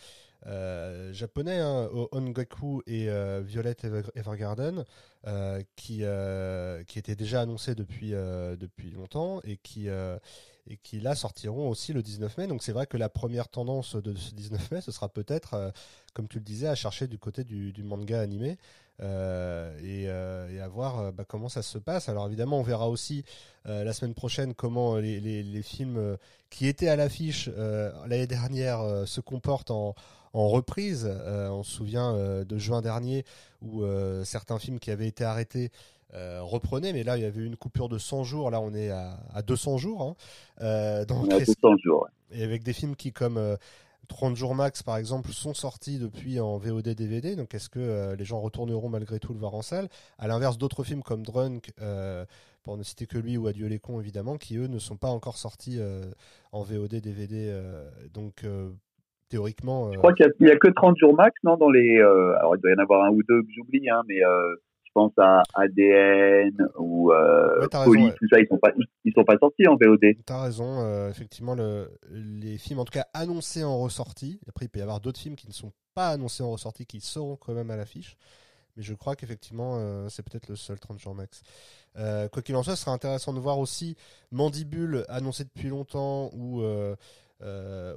euh, 0.47 1.13
japonais, 1.13 1.59
hein, 1.59 1.89
Ongaku 2.13 2.83
et 2.87 3.09
euh, 3.09 3.43
Violet 3.45 3.77
Evergarden, 4.15 4.85
euh, 5.27 5.63
qui, 5.77 6.05
qui 6.87 6.99
déjà 7.15 7.43
annoncés 7.43 7.75
depuis, 7.75 8.11
depuis 8.11 8.91
longtemps 8.91 9.41
et 9.45 9.57
qui, 9.57 9.89
et 10.67 10.77
qui 10.77 11.01
là 11.01 11.15
sortiront 11.15 11.69
aussi 11.69 11.93
le 11.93 12.03
19 12.03 12.39
mai. 12.39 12.47
Donc 12.47 12.63
c'est 12.63 12.73
vrai 12.73 12.87
que 12.87 12.97
la 12.97 13.09
première 13.09 13.49
tendance 13.49 13.97
de 13.97 14.15
ce 14.15 14.35
19 14.35 14.71
mai, 14.71 14.81
ce 14.81 14.93
sera 14.93 15.09
peut-être, 15.09 15.73
comme 16.15 16.29
tu 16.29 16.39
le 16.39 16.45
disais, 16.45 16.69
à 16.69 16.75
chercher 16.75 17.07
du 17.07 17.19
côté 17.19 17.45
du, 17.45 17.83
manga 17.83 18.21
animé. 18.21 18.59
Euh, 19.01 19.77
et, 19.79 20.09
euh, 20.09 20.49
et, 20.51 20.61
à 20.61 20.69
voir 20.69 21.13
bah, 21.13 21.25
comment 21.27 21.49
ça 21.49 21.63
se 21.63 21.79
passe. 21.79 22.09
Alors 22.09 22.27
évidemment, 22.27 22.61
on 22.61 22.63
verra 22.63 22.89
aussi 22.89 23.25
euh, 23.67 23.83
la 23.85 23.93
semaine 23.93 24.15
prochaine 24.15 24.55
comment 24.55 24.97
les, 24.97 25.63
films 25.63 26.17
qui 26.51 26.67
étaient 26.67 26.89
à 26.89 26.97
l'affiche 26.97 27.49
l'année 27.49 28.27
dernière 28.27 29.07
se 29.07 29.21
comportent 29.21 29.71
en, 29.71 29.95
reprise. 30.35 31.07
Euh, 31.09 31.49
on 31.51 31.63
se 31.63 31.73
souvient 31.73 32.15
euh, 32.15 32.45
de 32.45 32.59
juin 32.59 32.81
dernier 32.81 33.25
où 33.61 33.83
euh, 33.83 34.25
certains 34.25 34.59
films 34.59 34.79
qui 34.79 34.91
avaient 34.91 35.07
été 35.07 35.25
arrêtés 35.25 35.71
reprenaient, 36.13 36.93
mais 36.93 37.03
là 37.03 37.17
il 37.17 37.23
y 37.23 37.27
avait 37.27 37.45
une 37.45 37.57
coupure 37.57 37.89
de 37.89 37.99
100 37.99 38.25
jours. 38.25 38.51
Là 38.51 38.61
on 38.61 38.75
est 38.75 38.91
à, 38.91 39.19
à 39.33 39.43
200 39.43 39.79
jours. 39.79 40.17
Hein. 40.61 41.05
donc, 41.07 41.29
200 41.29 41.77
jours. 41.79 42.09
Et 42.31 42.43
avec 42.43 42.63
des 42.63 42.73
films 42.73 42.97
qui 42.97 43.13
comme 43.13 43.57
30 44.09 44.37
jours 44.37 44.55
max, 44.55 44.83
par 44.83 44.97
exemple, 44.97 45.31
sont 45.31 45.55
sortis 45.55 45.99
depuis 45.99 46.41
en 46.41 46.59
VOD 46.59 46.89
DVD. 46.89 47.37
Donc, 47.37 47.55
est-ce 47.55 47.69
que 47.69 48.15
les 48.17 48.25
gens 48.25 48.41
retourneront 48.41 48.89
malgré 48.89 49.19
tout 49.19 49.33
le 49.33 49.39
voir 49.39 49.55
en 49.55 49.63
salle? 49.63 49.89
À 50.19 50.27
l'inverse, 50.27 50.59
d'autres 50.59 50.83
films 50.83 51.03
comme 51.03 51.23
Drunk, 51.23 51.73
pour 52.63 52.77
ne 52.77 52.83
citer 52.83 53.07
que 53.07 53.19
lui, 53.19 53.37
ou 53.37 53.47
Adieu 53.47 53.69
les 53.69 53.79
cons, 53.79 54.01
évidemment, 54.01 54.37
qui 54.37 54.57
eux 54.57 54.67
ne 54.67 54.79
sont 54.79 54.97
pas 54.97 55.09
encore 55.09 55.37
sortis 55.37 55.79
en 56.53 56.63
VOD 56.63 56.97
DVD. 56.97 57.55
donc, 58.13 58.45
théoriquement. 59.33 59.91
Je 59.93 59.99
crois 59.99 60.13
qu'il 60.13 60.31
n'y 60.41 60.51
a, 60.51 60.57
que 60.57 60.69
30 60.69 60.97
jours 60.99 61.15
max, 61.15 61.35
non 61.43 61.57
dans 61.57 61.71
les, 61.71 61.99
euh, 61.99 62.37
Alors, 62.39 62.55
il 62.55 62.61
doit 62.61 62.71
y 62.71 62.75
en 62.75 62.83
avoir 62.83 63.05
un 63.05 63.11
ou 63.11 63.23
deux 63.23 63.43
que 63.43 63.49
j'oublie, 63.57 63.89
hein, 63.89 64.03
mais 64.07 64.23
euh, 64.23 64.55
pense 64.95 65.13
à 65.19 65.43
ADN 65.55 66.69
ou 66.79 67.13
euh, 67.13 67.67
tout 67.67 68.29
ça, 68.31 68.41
ils 68.41 68.47
sont 68.49 68.59
pas, 68.59 68.71
ils 69.05 69.13
sont 69.13 69.25
pas 69.25 69.37
sortis 69.39 69.67
en 69.67 69.77
VOD. 69.77 70.17
T'as 70.27 70.43
raison, 70.43 71.09
effectivement, 71.09 71.55
le, 71.55 71.89
les 72.11 72.59
films, 72.59 72.81
en 72.81 72.85
tout 72.85 72.93
cas 72.93 73.07
annoncés 73.15 73.65
en 73.65 73.79
ressortie. 73.79 74.41
Après, 74.49 74.67
il 74.67 74.69
peut 74.69 74.81
y 74.81 74.83
avoir 74.83 75.01
d'autres 75.01 75.21
films 75.21 75.37
qui 75.37 75.49
ne 75.49 75.53
sont 75.53 75.73
pas 75.95 76.09
annoncés 76.09 76.43
en 76.43 76.51
ressortie, 76.51 76.87
qui 76.87 77.01
seront 77.01 77.37
quand 77.37 77.55
même 77.55 77.71
à 77.71 77.77
l'affiche. 77.77 78.17
Mais 78.77 78.83
je 78.83 78.95
crois 78.95 79.17
qu'effectivement, 79.17 80.09
c'est 80.09 80.23
peut-être 80.23 80.49
le 80.49 80.57
seul 80.57 80.79
30 80.79 80.99
jours 80.99 81.15
max. 81.15 81.43
quoi 81.95 82.43
qu'il 82.43 82.57
en 82.57 82.63
soit, 82.63 82.77
ce 82.77 82.83
sera 82.83 82.93
intéressant 82.93 83.33
de 83.33 83.41
voir 83.41 83.59
aussi 83.59 83.97
Mandibule 84.31 85.05
annoncé 85.09 85.45
depuis 85.45 85.69
longtemps 85.69 86.31
ou 86.33 86.63
euh, 86.63 86.97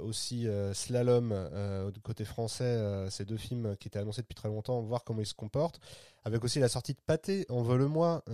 aussi 0.02 0.48
euh, 0.48 0.74
Slalom 0.74 1.30
euh, 1.32 1.90
côté 2.02 2.24
français, 2.24 3.06
ces 3.10 3.24
deux 3.24 3.36
films 3.36 3.76
qui 3.78 3.88
étaient 3.88 3.98
annoncés 3.98 4.22
depuis 4.22 4.34
très 4.34 4.48
longtemps, 4.48 4.80
voir 4.82 5.04
comment 5.04 5.20
ils 5.20 5.26
se 5.26 5.34
comportent. 5.34 5.80
Avec 6.24 6.42
aussi 6.44 6.58
la 6.58 6.68
sortie 6.68 6.92
de 6.92 6.98
Pâté, 7.06 7.46
En 7.48 7.62
vole-moi, 7.62 8.24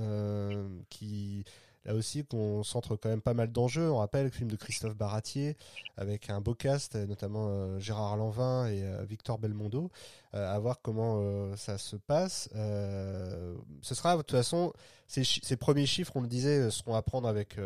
qui 0.88 1.44
là 1.85 1.95
aussi 1.95 2.25
qu'on 2.25 2.62
centre 2.62 2.97
quand 2.97 3.09
même 3.09 3.23
pas 3.23 3.35
mal 3.35 3.51
d'enjeux. 3.51 3.90
On 3.90 3.99
rappelle 3.99 4.25
le 4.25 4.31
film 4.31 4.51
de 4.51 4.57
Christophe 4.57 4.97
Baratier 4.97 5.57
avec 5.97 6.31
un 6.31 6.40
beau 6.40 6.55
cast, 6.55 6.95
notamment 6.95 7.79
Gérard 7.79 8.16
Lanvin 8.16 8.66
et 8.66 8.85
Victor 9.07 9.38
Belmondo. 9.38 9.90
à 10.33 10.59
voir 10.59 10.81
comment 10.83 11.57
ça 11.57 11.79
se 11.79 11.97
passe. 11.97 12.49
ce 12.53 13.95
sera 13.95 14.16
de 14.16 14.23
toute 14.23 14.37
façon 14.37 14.73
ces, 15.07 15.25
ces, 15.25 15.57
premiers 15.57 15.85
chiffres, 15.85 16.12
on 16.14 16.23
le 16.23 16.29
disait, 16.29 16.71
seront 16.71 16.95
à 16.95 17.03
prendre 17.03 17.29
avec 17.29 17.59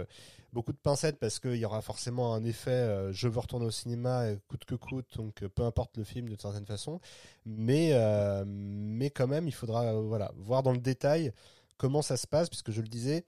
beaucoup 0.56 0.72
de 0.72 0.78
pincettes 0.78 1.18
parce 1.18 1.38
qu'il 1.38 1.56
y 1.56 1.66
aura 1.66 1.82
forcément 1.82 2.32
un 2.32 2.42
effet 2.42 2.70
euh, 2.70 3.12
je 3.12 3.28
veux 3.28 3.40
retourner 3.40 3.66
au 3.66 3.70
cinéma 3.70 4.24
coûte 4.48 4.64
que 4.64 4.74
coûte 4.74 5.06
donc 5.18 5.42
euh, 5.42 5.50
peu 5.50 5.62
importe 5.64 5.98
le 5.98 6.04
film 6.04 6.30
d'une 6.30 6.38
certaine 6.38 6.64
façon 6.64 6.98
mais 7.44 7.90
euh, 7.92 8.42
mais 8.46 9.10
quand 9.10 9.26
même 9.26 9.48
il 9.48 9.52
faudra 9.52 9.92
voilà 10.00 10.32
voir 10.36 10.62
dans 10.62 10.72
le 10.72 10.78
détail 10.78 11.30
comment 11.76 12.00
ça 12.00 12.16
se 12.16 12.26
passe 12.26 12.48
puisque 12.48 12.70
je 12.70 12.80
le 12.80 12.88
disais 12.88 13.26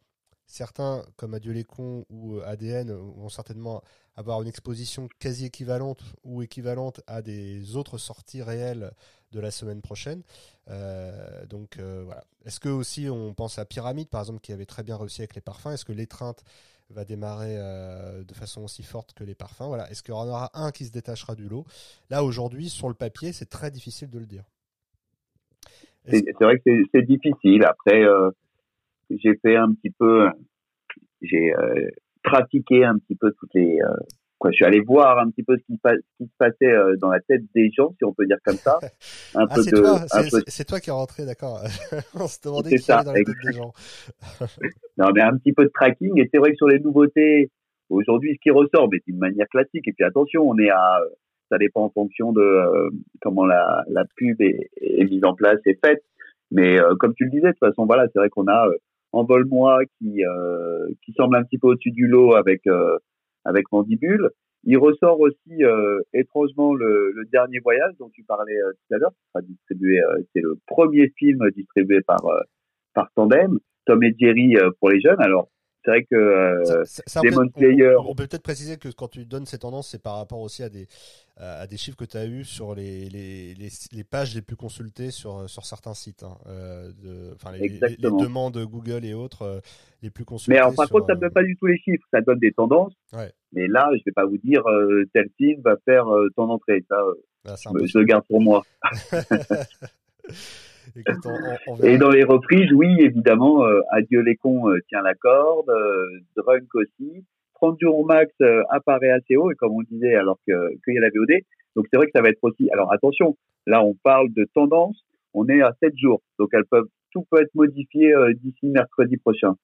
certains, 0.48 1.04
comme 1.16 1.34
Adieu 1.34 1.52
les 1.52 1.62
cons 1.62 2.04
ou 2.10 2.40
ADN, 2.40 2.92
vont 2.92 3.28
certainement 3.28 3.82
avoir 4.16 4.42
une 4.42 4.48
exposition 4.48 5.08
quasi 5.20 5.46
équivalente 5.46 6.02
ou 6.24 6.42
équivalente 6.42 7.00
à 7.06 7.22
des 7.22 7.76
autres 7.76 7.98
sorties 7.98 8.42
réelles 8.42 8.90
de 9.30 9.38
la 9.40 9.52
semaine 9.52 9.80
prochaine. 9.80 10.22
Euh, 10.70 11.46
donc 11.46 11.78
euh, 11.78 12.02
voilà. 12.04 12.24
Est-ce 12.44 12.58
que 12.58 12.68
aussi 12.68 13.08
on 13.08 13.32
pense 13.34 13.58
à 13.58 13.64
Pyramide 13.64 14.08
par 14.08 14.22
exemple 14.22 14.40
qui 14.40 14.52
avait 14.52 14.66
très 14.66 14.82
bien 14.82 14.96
réussi 14.96 15.20
avec 15.20 15.36
les 15.36 15.40
parfums? 15.40 15.68
Est-ce 15.68 15.84
que 15.84 15.92
l'étreinte 15.92 16.42
va 16.90 17.04
démarrer 17.04 17.56
euh, 17.58 18.24
de 18.24 18.34
façon 18.34 18.64
aussi 18.64 18.82
forte 18.82 19.12
que 19.12 19.22
les 19.22 19.34
parfums? 19.34 19.68
Voilà. 19.68 19.88
Est-ce 19.90 20.02
qu'il 20.02 20.14
y 20.14 20.16
en 20.16 20.26
aura 20.26 20.50
un 20.54 20.72
qui 20.72 20.84
se 20.84 20.90
détachera 20.90 21.34
du 21.34 21.48
lot? 21.48 21.64
Là 22.10 22.24
aujourd'hui 22.24 22.70
sur 22.70 22.88
le 22.88 22.94
papier 22.94 23.32
c'est 23.32 23.48
très 23.48 23.70
difficile 23.70 24.10
de 24.10 24.18
le 24.18 24.26
dire. 24.26 24.44
C'est 26.08 26.24
vrai 26.40 26.58
que 26.58 26.70
c'est 26.92 27.02
difficile. 27.02 27.64
Après 27.64 28.02
j'ai 29.10 29.36
fait 29.42 29.56
un 29.56 29.72
petit 29.72 29.90
peu, 29.90 30.28
j'ai 31.22 31.52
pratiqué 32.22 32.84
un 32.84 32.98
petit 32.98 33.16
peu 33.16 33.32
toutes 33.32 33.54
les 33.54 33.80
quoi, 34.38 34.50
je 34.50 34.56
suis 34.56 34.64
allé 34.64 34.80
voir 34.80 35.18
un 35.18 35.30
petit 35.30 35.42
peu 35.42 35.56
ce 35.56 35.62
qui, 35.64 35.78
qui 36.16 36.24
se 36.24 36.36
passait 36.38 36.72
euh, 36.72 36.96
dans 36.96 37.10
la 37.10 37.20
tête 37.20 37.42
des 37.54 37.70
gens, 37.70 37.92
si 37.98 38.04
on 38.04 38.12
peut 38.12 38.26
dire 38.26 38.38
comme 38.44 38.56
ça. 38.56 38.78
Un 39.34 39.46
ah, 39.48 39.54
peu 39.54 39.62
c'est, 39.62 39.70
toi, 39.72 39.98
c'est, 40.46 40.64
toi 40.64 40.80
qui 40.80 40.90
es 40.90 40.92
rentré, 40.92 41.26
d'accord. 41.26 41.60
on 42.14 42.26
se 42.26 42.40
demandait 42.42 42.70
qui 42.70 42.78
ça, 42.78 43.02
dans 43.02 43.12
la 43.12 43.18
tête 43.18 43.34
des 43.44 43.52
gens. 43.52 43.72
non, 44.96 45.10
mais 45.14 45.22
un 45.22 45.36
petit 45.36 45.52
peu 45.52 45.64
de 45.64 45.70
tracking. 45.74 46.18
Et 46.18 46.28
c'est 46.32 46.38
vrai 46.38 46.50
que 46.50 46.56
sur 46.56 46.68
les 46.68 46.78
nouveautés, 46.78 47.50
aujourd'hui, 47.90 48.34
ce 48.34 48.40
qui 48.40 48.50
ressort, 48.50 48.88
mais 48.90 48.98
d'une 49.06 49.18
manière 49.18 49.48
classique. 49.48 49.86
Et 49.86 49.92
puis 49.92 50.04
attention, 50.04 50.48
on 50.48 50.58
est 50.58 50.70
à, 50.70 51.00
ça 51.50 51.58
dépend 51.58 51.84
en 51.84 51.90
fonction 51.90 52.32
de 52.32 52.40
euh, 52.40 52.90
comment 53.20 53.44
la, 53.44 53.84
la 53.88 54.04
pub 54.16 54.40
est, 54.40 54.70
est, 54.80 55.04
mise 55.04 55.24
en 55.24 55.34
place 55.34 55.58
et 55.66 55.78
faite. 55.84 56.02
Mais 56.50 56.80
euh, 56.80 56.94
comme 56.98 57.14
tu 57.14 57.24
le 57.24 57.30
disais, 57.30 57.48
de 57.48 57.52
toute 57.52 57.58
façon, 57.58 57.86
voilà, 57.86 58.06
c'est 58.12 58.18
vrai 58.18 58.30
qu'on 58.30 58.48
a 58.48 58.68
Envol-moi 59.12 59.80
qui 59.98 60.22
qui 61.02 61.12
semble 61.14 61.36
un 61.36 61.44
petit 61.44 61.58
peu 61.58 61.68
au-dessus 61.68 61.92
du 61.92 62.06
lot 62.06 62.34
avec 62.34 62.62
avec 63.44 63.70
Mandibule. 63.72 64.30
Il 64.64 64.76
ressort 64.76 65.20
aussi 65.20 65.64
euh, 65.64 66.00
étrangement 66.12 66.74
le, 66.74 67.12
le, 67.12 67.24
dernier 67.26 67.60
voyage 67.60 67.94
dont 67.98 68.10
tu 68.10 68.24
parlais 68.24 68.56
euh, 68.56 68.72
tout 68.72 68.94
à 68.94 68.98
l'heure, 68.98 69.12
qui 69.12 69.28
sera 69.32 69.42
distribué, 69.42 70.02
euh, 70.02 70.20
c'est 70.32 70.40
le 70.40 70.58
premier 70.66 71.12
film 71.16 71.38
distribué 71.54 72.00
par 72.02 72.18
par 72.94 73.10
Tandem, 73.14 73.58
Tom 73.86 74.02
et 74.02 74.14
Jerry 74.18 74.56
pour 74.80 74.90
les 74.90 75.00
jeunes. 75.00 75.20
Alors 75.20 75.48
c'est 75.88 75.92
vrai 75.92 76.04
que 76.04 76.16
euh, 76.16 76.84
Demon 77.24 77.50
Slayer. 77.56 77.96
On, 77.98 78.14
peut 78.14 78.26
peut-être 78.26 78.42
préciser 78.42 78.76
que 78.76 78.88
quand 78.90 79.08
tu 79.08 79.24
donnes 79.24 79.46
ces 79.46 79.58
tendances, 79.58 79.88
c'est 79.88 80.02
par 80.02 80.16
rapport 80.16 80.40
aussi 80.40 80.62
à 80.62 80.68
des, 80.68 80.86
à 81.38 81.66
des 81.66 81.78
chiffres 81.78 81.96
que 81.96 82.04
tu 82.04 82.18
as 82.18 82.26
eu 82.26 82.44
sur 82.44 82.74
les, 82.74 83.08
les, 83.08 83.54
les, 83.54 84.04
pages 84.04 84.34
les 84.34 84.42
plus 84.42 84.56
consultées 84.56 85.10
sur, 85.10 85.48
sur 85.48 85.64
certains 85.64 85.94
sites. 85.94 86.24
Hein, 86.24 86.36
euh, 86.46 86.90
de, 87.02 87.34
enfin, 87.34 87.52
les, 87.52 87.68
les, 87.68 87.96
demandes 87.96 88.58
Google 88.58 89.04
et 89.06 89.14
autres 89.14 89.42
euh, 89.42 89.60
les 90.02 90.10
plus 90.10 90.26
consultées. 90.26 90.52
Mais 90.52 90.58
alors, 90.58 90.74
par 90.74 90.90
contre, 90.90 91.06
ça 91.06 91.14
ne 91.14 91.20
donne 91.20 91.32
pas 91.32 91.42
du 91.42 91.56
tout 91.56 91.66
les 91.66 91.78
chiffres, 91.78 92.04
ça 92.12 92.20
donne 92.20 92.38
des 92.38 92.52
tendances. 92.52 92.92
Ouais. 93.14 93.32
Mais 93.52 93.66
là, 93.66 93.88
je 93.92 93.96
ne 93.96 94.02
vais 94.04 94.12
pas 94.12 94.26
vous 94.26 94.38
dire 94.38 94.62
tel 95.14 95.30
film 95.38 95.62
va 95.62 95.76
faire 95.86 96.04
ton 96.36 96.50
entrée. 96.50 96.84
Ça, 96.88 97.00
ah, 97.46 97.54
je 97.56 97.98
le 97.98 98.04
garde 98.04 98.24
pour 98.28 98.42
moi. 98.42 98.62
Et 101.82 101.98
dans 101.98 102.10
les 102.10 102.24
reprises, 102.24 102.72
oui, 102.72 102.96
évidemment, 103.00 103.64
euh, 103.64 103.80
Adieu 103.90 104.20
les 104.20 104.36
cons 104.36 104.68
euh, 104.68 104.78
tient 104.88 105.02
la 105.02 105.14
corde, 105.14 105.68
euh, 105.70 106.20
Drunk 106.36 106.74
aussi. 106.74 107.24
30 107.54 107.78
jours 107.80 107.98
au 107.98 108.04
max 108.04 108.32
euh, 108.40 108.62
apparaît 108.70 109.10
assez 109.10 109.36
haut, 109.36 109.50
et 109.50 109.54
comme 109.56 109.72
on 109.72 109.82
disait, 109.82 110.14
alors 110.14 110.38
qu'il 110.44 110.54
y 110.54 110.98
a 110.98 111.00
la 111.00 111.08
VOD. 111.08 111.42
Donc 111.74 111.86
c'est 111.90 111.96
vrai 111.96 112.06
que 112.06 112.12
ça 112.14 112.22
va 112.22 112.28
être 112.28 112.42
aussi. 112.42 112.68
Alors 112.72 112.92
attention, 112.92 113.36
là 113.66 113.82
on 113.82 113.94
parle 113.94 114.32
de 114.32 114.46
tendance, 114.54 115.04
on 115.34 115.48
est 115.48 115.60
à 115.60 115.74
7 115.82 115.96
jours. 115.96 116.22
Donc 116.38 116.50
elles 116.52 116.64
peuvent, 116.64 116.88
tout 117.10 117.24
peut 117.30 117.40
être 117.40 117.54
modifié 117.54 118.14
d'ici 118.42 118.66
mercredi 118.66 119.16
prochain. 119.16 119.54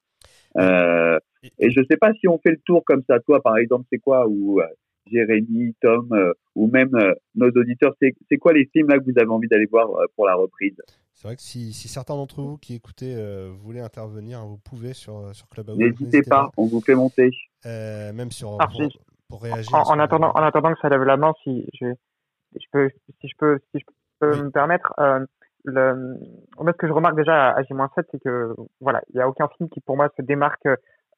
et 0.58 1.70
je 1.70 1.80
sais 1.88 1.96
pas 1.96 2.12
si 2.14 2.26
on 2.28 2.38
fait 2.38 2.50
le 2.50 2.60
tour 2.64 2.82
comme 2.84 3.02
ça. 3.08 3.20
Toi, 3.20 3.40
par 3.40 3.56
exemple, 3.58 3.84
c'est 3.90 3.98
quoi 3.98 4.26
ou 4.28 4.60
Jérémy, 5.06 5.74
Tom, 5.80 6.08
ou 6.54 6.66
même 6.66 6.90
nos 7.34 7.48
auditeurs, 7.48 7.94
c'est 8.00 8.36
quoi 8.38 8.52
les 8.52 8.66
films 8.66 8.88
là 8.88 8.98
que 8.98 9.04
vous 9.04 9.18
avez 9.18 9.28
envie 9.28 9.48
d'aller 9.48 9.66
voir 9.66 9.88
pour 10.16 10.26
la 10.26 10.34
reprise? 10.34 10.76
C'est 11.14 11.28
vrai 11.28 11.36
que 11.36 11.42
si, 11.42 11.72
certains 11.72 12.16
d'entre 12.16 12.42
vous 12.42 12.58
qui 12.58 12.74
écoutez 12.74 13.14
euh, 13.16 13.50
voulaient 13.56 13.80
intervenir, 13.80 14.40
hein, 14.40 14.46
vous 14.46 14.58
pouvez 14.58 14.92
sur, 14.94 15.18
euh, 15.18 15.32
sur 15.32 15.48
Clubhouse. 15.48 15.78
N'hésitez 15.78 16.22
pas, 16.22 16.50
on 16.56 16.66
vous 16.66 16.80
fait 16.80 16.96
monter. 16.96 17.30
Euh, 17.66 18.12
même 18.12 18.32
sur 18.32 18.56
ah, 18.60 18.66
pour, 19.28 19.42
réagir. 19.42 19.72
En, 19.72 19.98
attendant, 20.00 20.32
en 20.34 20.42
attendant 20.42 20.74
que 20.74 20.80
ça 20.80 20.88
lève 20.88 21.02
la 21.04 21.16
main, 21.16 21.32
si 21.44 21.66
je, 21.80 21.86
je 22.54 22.66
peux, 22.72 22.90
si 23.20 23.28
je 23.28 23.34
peux, 23.38 23.58
si 23.70 23.80
je 23.80 23.84
peux 24.18 24.36
me 24.42 24.50
permettre, 24.50 24.92
le, 25.64 26.18
ce 26.58 26.72
que 26.72 26.88
je 26.88 26.92
remarque 26.92 27.16
déjà 27.16 27.52
à 27.52 27.62
J-7, 27.62 28.04
c'est 28.10 28.22
que 28.22 28.54
voilà, 28.80 29.00
il 29.10 29.16
n'y 29.16 29.22
a 29.22 29.28
aucun 29.28 29.48
film 29.56 29.68
qui 29.70 29.80
pour 29.80 29.96
moi 29.96 30.10
se 30.16 30.22
démarque 30.22 30.68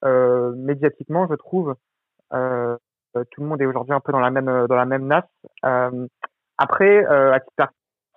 médiatiquement, 0.04 1.26
je 1.28 1.34
trouve. 1.34 1.74
Tout 3.30 3.40
le 3.42 3.46
monde 3.46 3.62
est 3.62 3.66
aujourd'hui 3.66 3.94
un 3.94 4.00
peu 4.00 4.12
dans 4.12 4.20
la 4.20 4.30
même 4.30 4.66
dans 4.66 4.76
la 4.76 4.84
même 4.84 5.06
nasse. 5.06 5.24
après, 6.58 7.04
à 7.04 7.40
titre 7.40 7.68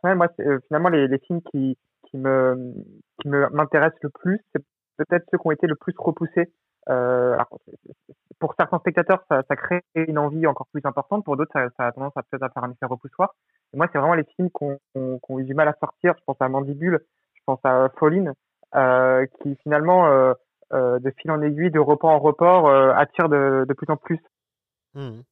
Ouais, 0.03 0.15
moi, 0.15 0.27
euh, 0.39 0.59
finalement, 0.67 0.89
les, 0.89 1.19
films 1.19 1.41
qui, 1.51 1.77
qui 2.09 2.17
me 2.17 2.73
qui 3.21 3.27
me 3.27 3.49
m'intéressent 3.49 3.99
le 4.01 4.09
plus, 4.09 4.39
c'est 4.53 4.63
peut-être 4.97 5.25
ceux 5.31 5.37
qui 5.37 5.47
ont 5.47 5.51
été 5.51 5.67
le 5.67 5.75
plus 5.75 5.93
repoussés. 5.97 6.51
Euh, 6.89 7.37
pour 8.39 8.55
certains 8.57 8.79
spectateurs, 8.79 9.23
ça, 9.29 9.43
crée 9.55 9.81
une 9.95 10.17
envie 10.17 10.47
encore 10.47 10.67
plus 10.71 10.81
importante. 10.85 11.25
Pour 11.25 11.35
d'autres, 11.35 11.51
ça, 11.77 11.87
a 11.87 11.91
tendance 11.91 12.15
à 12.15 12.23
peut-être 12.23 12.43
à 12.43 12.49
faire 12.49 12.63
un 12.63 12.71
effet 12.71 12.85
repoussoir. 12.85 13.35
Et 13.73 13.77
moi, 13.77 13.87
c'est 13.91 13.99
vraiment 13.99 14.13
les 14.13 14.23
films 14.35 14.49
qui 14.49 14.63
ont, 14.63 14.79
ont, 14.95 15.39
eu 15.39 15.43
du 15.43 15.53
mal 15.53 15.67
à 15.67 15.75
sortir. 15.79 16.13
Je 16.17 16.23
pense 16.25 16.37
à 16.39 16.47
Mandibule, 16.47 16.99
je 17.33 17.41
pense 17.45 17.59
à 17.65 17.89
Falling, 17.99 18.31
euh, 18.75 19.25
qui 19.41 19.55
finalement, 19.63 20.07
euh, 20.07 20.33
euh, 20.71 20.99
de 20.99 21.11
fil 21.17 21.31
en 21.31 21.41
aiguille, 21.41 21.71
de 21.71 21.79
report 21.79 22.11
en 22.11 22.19
report, 22.19 22.67
euh, 22.67 22.93
attirent 22.93 23.29
de, 23.29 23.65
de 23.67 23.73
plus 23.73 23.91
en 23.91 23.97
plus. 23.97 24.19
Mmh. 24.99 25.23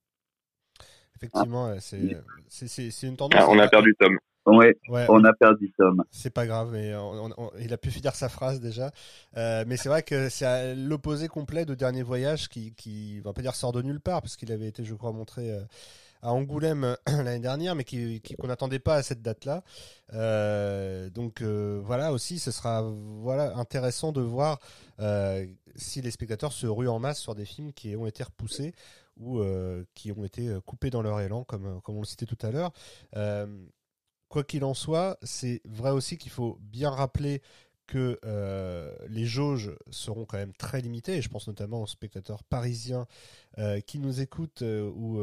Effectivement, 1.18 1.76
c'est 1.80 2.22
c'est 2.48 3.08
une 3.08 3.18
tendance. 3.18 3.42
Ah, 3.44 3.50
on 3.50 3.60
a 3.60 3.68
perdu 3.68 3.96
Tom. 4.00 4.18
Ouais, 4.48 4.78
on 5.10 5.24
a 5.26 5.34
perdu 5.34 5.74
Tom. 5.78 6.04
C'est 6.10 6.30
pas 6.30 6.48
grave, 6.48 6.70
mais 6.72 6.94
il 7.60 7.74
a 7.74 7.78
pu 7.78 7.92
finir 7.92 8.16
sa 8.16 8.30
phrase 8.30 8.62
déjà. 8.62 8.92
Euh, 9.36 9.66
mais 9.68 9.76
c'est 9.76 9.90
vrai 9.90 10.04
que 10.04 10.30
c'est 10.30 10.74
l'opposé 10.76 11.28
complet 11.28 11.66
de 11.66 11.76
Dernier 11.76 12.04
Voyage 12.04 12.48
qui, 12.48 12.74
qui, 12.74 13.20
va 13.20 13.34
pas 13.34 13.42
dire 13.42 13.56
sort 13.56 13.74
de 13.74 13.82
nulle 13.82 14.00
part, 14.00 14.22
parce 14.22 14.38
qu'il 14.38 14.52
avait 14.54 14.68
été, 14.68 14.86
je 14.86 14.94
crois, 14.94 15.12
montré 15.12 15.52
euh, 15.52 15.60
à 16.22 16.32
Angoulême 16.32 16.96
l'année 17.08 17.40
dernière, 17.40 17.76
mais 17.76 17.84
qui 17.84 18.22
qu'on 18.40 18.48
n'attendait 18.48 18.80
pas 18.80 18.96
à 18.96 19.04
cette 19.04 19.22
date-là. 19.22 19.64
Euh, 20.14 21.10
donc 21.10 21.42
voilà 21.42 22.14
aussi, 22.14 22.40
ce 22.40 22.52
sera 22.52 22.84
voilà 22.84 23.58
intéressant 23.58 24.14
de 24.14 24.22
voir 24.22 24.60
si 25.76 26.02
les 26.02 26.12
spectateurs 26.12 26.54
se 26.54 26.68
ruent 26.68 26.88
en 26.88 27.00
masse 27.00 27.20
sur 27.20 27.36
des 27.36 27.46
films 27.46 27.74
qui 27.74 27.98
ont 27.98 28.08
été 28.08 28.24
repoussés 28.24 28.74
ou 29.20 29.42
qui 29.94 30.12
ont 30.12 30.24
été 30.24 30.58
coupés 30.66 30.90
dans 30.90 31.02
leur 31.02 31.20
élan, 31.20 31.44
comme 31.44 31.82
comme 31.82 31.98
on 31.98 32.02
le 32.02 32.06
citait 32.06 32.26
tout 32.26 32.38
à 32.42 32.52
l'heure. 32.52 32.72
Quoi 34.30 34.44
qu'il 34.44 34.66
en 34.66 34.74
soit, 34.74 35.18
c'est 35.24 35.62
vrai 35.64 35.92
aussi 35.92 36.18
qu'il 36.18 36.32
faut 36.32 36.58
bien 36.62 36.90
rappeler 36.90 37.42
que 37.88 38.20
euh, 38.26 38.94
les 39.08 39.26
jauges 39.26 39.72
seront 39.90 40.26
quand 40.26 40.38
même 40.38 40.54
très 40.54 40.82
limitées, 40.82 41.16
et 41.16 41.22
je 41.22 41.30
pense 41.30 41.48
notamment 41.48 41.82
aux 41.82 41.88
spectateurs 41.88 42.44
parisiens 42.44 43.08
euh, 43.58 43.80
qui 43.80 44.00
nous 44.00 44.20
écoutent, 44.20 44.62
euh, 44.62 44.92
où 44.94 45.20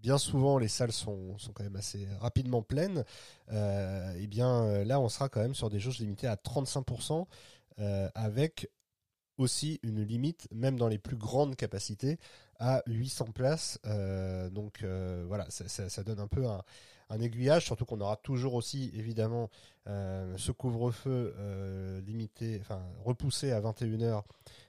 bien 0.00 0.18
souvent 0.18 0.58
les 0.58 0.68
salles 0.68 0.92
sont, 0.92 1.36
sont, 1.38 1.52
quand 1.52 1.64
même 1.64 1.76
assez 1.76 2.06
rapidement 2.20 2.62
pleines, 2.62 3.04
et 3.50 4.26
bien 4.28 4.84
là 4.84 5.00
on 5.00 5.08
sera 5.08 5.28
quand 5.28 5.40
même 5.40 5.54
sur 5.54 5.70
des 5.70 5.80
jauges 5.80 5.98
limitées 5.98 6.28
à 6.28 6.36
35%, 6.36 7.26
avec 8.14 8.70
aussi 9.38 9.80
une 9.82 10.02
limite, 10.02 10.48
même 10.52 10.78
dans 10.78 10.88
les 10.88 10.98
plus 10.98 11.16
grandes 11.16 11.56
capacités, 11.56 12.18
à 12.58 12.82
800 12.86 13.26
places. 13.34 13.78
donc 14.52 14.84
voilà, 15.26 15.46
ça, 15.48 16.02
donne 16.02 16.20
un 16.20 16.28
peu 16.28 16.46
un, 16.46 16.62
aiguillage, 17.20 17.64
surtout 17.66 17.84
qu'on 17.84 18.00
aura 18.00 18.16
toujours 18.16 18.54
aussi 18.54 18.90
évidemment 18.94 19.50
euh, 19.86 20.34
ce 20.38 20.50
couvre-feu 20.50 21.34
euh, 21.38 22.00
limité, 22.00 22.58
enfin 22.60 22.82
repoussé 23.04 23.52
à 23.52 23.60
21h, 23.60 24.22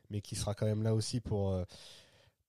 mais 0.09 0.19
qui 0.21 0.35
sera 0.35 0.53
quand 0.53 0.65
même 0.65 0.83
là 0.83 0.93
aussi 0.93 1.21
pour, 1.21 1.51
euh, 1.51 1.63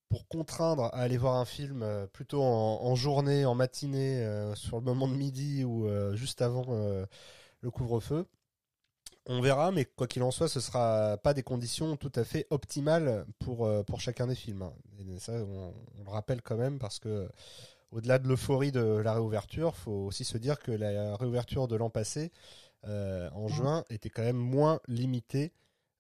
pour 0.08 0.26
contraindre 0.26 0.84
à 0.86 0.98
aller 0.98 1.16
voir 1.16 1.36
un 1.36 1.44
film 1.44 1.86
plutôt 2.12 2.42
en, 2.42 2.94
journée, 2.96 3.44
en 3.46 3.54
matinée, 3.54 4.26
sur 4.54 4.78
le 4.78 4.84
moment 4.84 5.08
de 5.08 5.14
midi 5.14 5.64
ou 5.64 5.88
juste 6.14 6.42
avant 6.42 6.66
le 7.60 7.70
couvre-feu. 7.70 8.26
On 9.28 9.40
verra, 9.40 9.72
mais 9.72 9.84
quoi 9.84 10.06
qu'il 10.06 10.22
en 10.22 10.30
soit, 10.30 10.48
ce 10.48 10.60
sera 10.60 11.16
pas 11.22 11.34
des 11.34 11.42
conditions 11.42 11.96
tout 11.96 12.12
à 12.14 12.24
fait 12.24 12.46
optimales 12.50 13.24
pour, 13.40 13.68
pour 13.84 14.00
chacun 14.00 14.26
des 14.28 14.36
films. 14.36 14.62
Hein. 14.62 14.72
Et 15.00 15.18
ça, 15.18 15.32
on, 15.32 15.72
on, 15.98 16.04
le 16.04 16.10
rappelle 16.10 16.42
quand 16.42 16.56
même 16.56 16.78
parce 16.78 17.00
que 17.00 17.28
au-delà 17.92 18.18
de 18.18 18.28
l'euphorie 18.28 18.72
de 18.72 19.00
la 19.02 19.14
réouverture, 19.14 19.72
il 19.74 19.80
faut 19.80 20.06
aussi 20.06 20.24
se 20.24 20.38
dire 20.38 20.58
que 20.58 20.72
la 20.72 21.16
réouverture 21.16 21.68
de 21.68 21.76
l'an 21.76 21.90
passé, 21.90 22.30
euh, 22.86 23.28
en 23.34 23.48
juin, 23.48 23.84
était 23.90 24.10
quand 24.10 24.22
même 24.22 24.36
moins 24.36 24.80
limitée 24.86 25.52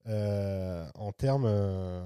euh, 0.08 0.84
en 0.94 1.12
termes 1.12 1.46
euh, 1.46 2.04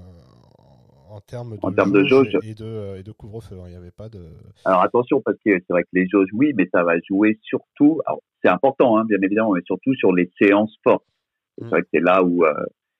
en 1.09 1.19
termes 1.19 1.57
de, 1.91 2.05
jauge, 2.05 2.37
et 2.41 2.53
de, 2.53 2.95
et 2.97 3.03
de 3.03 3.11
couvre-feu. 3.11 3.57
Hein. 3.59 3.65
Il 3.65 3.71
n'y 3.71 3.75
avait 3.75 3.91
pas 3.91 4.07
de. 4.07 4.29
Alors 4.63 4.81
attention 4.81 5.21
parce 5.21 5.37
que 5.45 5.51
c'est 5.51 5.69
vrai 5.69 5.83
que 5.83 5.89
les 5.91 6.07
jauges, 6.07 6.29
oui, 6.33 6.53
mais 6.55 6.69
ça 6.73 6.83
va 6.83 6.93
jouer 7.07 7.37
surtout. 7.43 8.01
c'est 8.41 8.49
important, 8.49 8.97
hein, 8.97 9.03
bien 9.05 9.17
évidemment, 9.21 9.51
mais 9.51 9.61
surtout 9.65 9.93
sur 9.95 10.13
les 10.13 10.31
séances 10.41 10.73
fortes. 10.83 11.03
C'est 11.57 11.65
mm. 11.65 11.69
vrai 11.69 11.81
que 11.81 11.87
c'est 11.93 12.01
là 12.01 12.23
où 12.23 12.43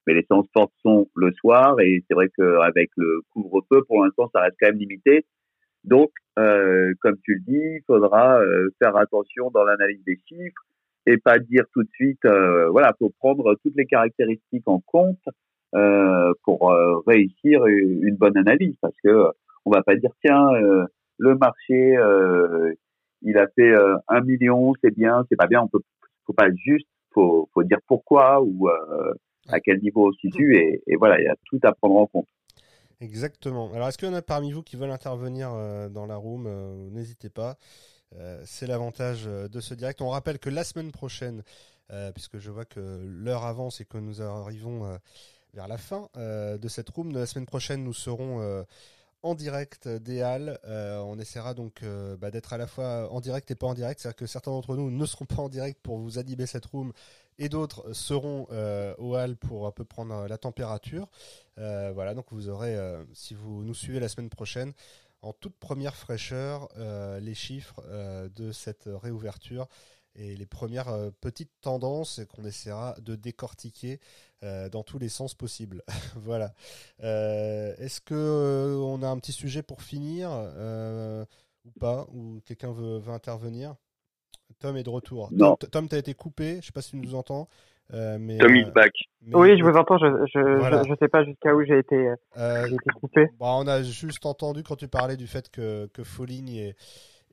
mais 0.08 0.16
les 0.16 0.26
séances 0.30 0.48
fortes 0.54 0.74
sont 0.84 1.08
le 1.16 1.32
soir 1.34 1.80
et 1.80 2.04
c'est 2.08 2.16
vrai 2.16 2.30
qu'avec 2.36 2.90
le 2.98 3.22
couvre-feu, 3.32 3.84
pour 3.88 4.04
l'instant, 4.04 4.30
ça 4.34 4.42
reste 4.42 4.56
quand 4.60 4.70
même 4.70 4.80
limité. 4.80 5.26
Donc, 5.84 6.12
euh, 6.40 6.94
comme 7.02 7.18
tu 7.24 7.36
le 7.36 7.42
dis, 7.42 7.78
il 7.78 7.82
faudra 7.86 8.40
euh, 8.40 8.70
faire 8.80 8.96
attention 8.96 9.52
dans 9.52 9.64
l'analyse 9.64 10.04
des 10.06 10.20
chiffres 10.28 10.64
et 11.08 11.18
pas 11.18 11.40
dire 11.40 11.64
tout 11.74 11.84
de 11.84 11.90
suite, 11.94 12.24
euh, 12.26 12.70
voilà, 12.70 12.94
faut 13.00 13.12
prendre 13.20 13.56
toutes 13.64 13.76
les 13.76 13.86
caractéristiques 13.86 14.68
en 14.68 14.80
compte 14.80 15.24
euh, 15.74 16.32
pour 16.44 16.72
euh, 16.72 17.00
réussir 17.08 17.66
une 17.66 18.16
bonne 18.16 18.38
analyse, 18.38 18.76
parce 18.82 18.96
que 19.04 19.28
on 19.66 19.72
va 19.72 19.84
pas 19.84 19.96
dire 19.96 20.12
tiens, 20.24 20.50
le 21.18 21.36
marché, 21.36 21.96
il 23.22 23.38
a 23.38 23.48
fait 23.56 23.74
un 24.08 24.22
million, 24.22 24.74
c'est 24.84 24.96
bien, 24.96 25.24
c'est 25.30 25.36
pas 25.36 25.48
bien, 25.48 25.62
on 25.62 25.68
peut, 25.68 25.82
faut 26.26 26.34
pas 26.34 26.50
juste, 26.56 26.88
faut, 27.14 27.50
faut 27.54 27.64
dire 27.64 27.80
pourquoi 27.88 28.42
ou 28.42 28.68
à 28.68 29.60
quel 29.60 29.80
niveau 29.82 30.08
on 30.08 30.12
se 30.12 30.20
situe 30.20 30.58
et, 30.58 30.82
et 30.88 30.96
voilà, 30.96 31.20
il 31.20 31.26
y 31.26 31.30
a 31.30 31.36
tout 31.46 31.60
à 31.64 31.74
prendre 31.74 31.98
en 31.98 32.08
compte. 32.08 32.28
Exactement. 33.00 33.72
Alors, 33.74 33.88
est-ce 33.88 33.98
qu'il 33.98 34.08
y 34.08 34.12
en 34.12 34.16
a 34.16 34.22
parmi 34.22 34.52
vous 34.52 34.62
qui 34.62 34.76
veulent 34.76 34.92
intervenir 34.92 35.50
dans 35.90 36.06
la 36.06 36.16
room 36.16 36.48
N'hésitez 36.92 37.30
pas. 37.30 37.58
Euh, 38.16 38.42
c'est 38.46 38.68
l'avantage 38.68 39.24
euh, 39.28 39.48
de 39.48 39.60
ce 39.60 39.74
direct. 39.74 40.02
On 40.02 40.10
rappelle 40.10 40.40
que 40.40 40.50
la 40.50 40.64
semaine 40.64 40.92
prochaine, 40.92 41.44
euh, 41.92 42.12
puisque 42.12 42.40
je 42.40 42.52
vois 42.52 42.66
que 42.66 43.02
l'heure 43.06 43.46
avance 43.46 43.80
et 43.82 43.86
que 43.86 43.98
nous 43.98 44.22
arrivons 44.22 45.00
vers 45.54 45.68
la 45.68 45.78
fin 45.78 46.08
de 46.16 46.68
cette 46.68 46.90
room, 46.90 47.12
la 47.12 47.26
semaine 47.26 47.46
prochaine, 47.46 47.84
nous 47.84 47.94
serons 47.94 48.66
en 49.24 49.36
direct 49.36 49.88
des 49.88 50.22
Halles. 50.22 50.60
on 50.66 51.20
essaiera 51.20 51.54
donc 51.54 51.84
bah, 52.20 52.32
d'être 52.32 52.54
à 52.54 52.58
la 52.58 52.68
fois 52.68 53.12
en 53.12 53.22
direct 53.22 53.50
et 53.52 53.56
pas 53.56 53.68
en 53.68 53.74
direct. 53.74 54.00
C'est-à-dire 54.00 54.18
que 54.18 54.26
certains 54.26 54.52
d'entre 54.52 54.76
nous 54.76 54.90
ne 54.90 55.06
seront 55.06 55.26
pas 55.36 55.42
en 55.42 55.50
direct 55.50 55.80
pour 55.82 55.98
vous 55.98 56.18
animer 56.18 56.46
cette 56.46 56.66
room 56.66 56.92
et 57.38 57.50
d'autres 57.50 57.94
seront 57.94 58.48
au 58.98 59.16
Halles 59.16 59.38
pour 59.38 59.68
un 59.68 59.72
peu 59.72 59.86
prendre 59.86 60.28
la 60.28 60.38
température. 60.38 61.08
voilà, 61.58 62.14
donc 62.14 62.26
vous 62.32 62.50
aurez, 62.50 62.78
si 63.14 63.34
vous 63.34 63.64
nous 63.64 63.76
suivez 63.76 64.00
la 64.00 64.10
semaine 64.10 64.30
prochaine, 64.30 64.74
en 65.22 65.34
toute 65.34 65.56
première 65.56 65.96
fraîcheur 65.96 66.68
euh, 66.78 67.20
les 67.20 67.36
chiffres 67.36 67.82
euh, 67.86 68.30
de 68.36 68.52
cette 68.52 68.90
réouverture 69.02 69.68
et 70.16 70.36
les 70.36 70.46
premières 70.46 70.90
euh, 70.90 71.10
petites 71.22 71.52
tendances 71.62 72.22
qu'on 72.30 72.46
essaiera 72.46 72.96
de 73.02 73.16
décortiquer 73.16 74.00
dans 74.72 74.82
tous 74.82 74.98
les 74.98 75.08
sens 75.08 75.36
possibles. 75.36 75.84
voilà. 76.16 76.56
Est-ce 76.98 78.02
que 78.02 78.76
on 78.82 79.04
a 79.04 79.08
un 79.08 79.20
petit 79.20 79.34
sujet 79.34 79.62
pour 79.62 79.84
finir 79.84 80.32
ou 81.64 81.72
pas 81.80 82.08
Ou 82.12 82.42
quelqu'un 82.44 82.72
veut, 82.72 82.98
veut, 82.98 83.14
intervenir? 83.14 83.76
Tom 84.60 84.78
est 84.78 84.84
de 84.84 84.90
retour. 84.90 85.30
Non. 85.32 85.56
Tom, 85.56 85.88
tu 85.88 85.94
as 85.94 86.00
été 86.00 86.16
coupé, 86.16 86.54
je 86.54 86.58
ne 86.58 86.62
sais 86.62 86.72
pas 86.72 86.82
si 86.82 86.92
tu 86.92 86.98
nous 86.98 87.14
entends. 87.14 87.48
Euh, 87.94 88.18
mais, 88.20 88.38
Tom 88.38 88.56
is 88.56 88.64
euh, 88.64 88.72
back. 88.72 88.94
oui, 89.34 89.58
je 89.58 89.64
vous 89.64 89.76
entends. 89.76 89.98
Je 89.98 90.08
je, 90.34 90.88
je, 90.88 90.96
sais 91.00 91.10
pas 91.10 91.26
jusqu'à 91.26 91.54
où 91.54 91.64
j'ai 91.66 91.80
été, 91.80 92.14
euh, 92.38 92.66
été 92.66 92.90
coupé. 92.96 93.26
Bah, 93.40 93.48
on 93.58 93.68
a 93.68 93.82
juste 93.82 94.26
entendu 94.26 94.64
quand 94.64 94.78
tu 94.78 94.88
parlais 94.88 95.18
du 95.18 95.28
fait 95.28 95.50
que 95.50 95.88
que 95.88 96.04
Falling 96.04 96.50
et 96.50 96.76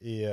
et, 0.03 0.27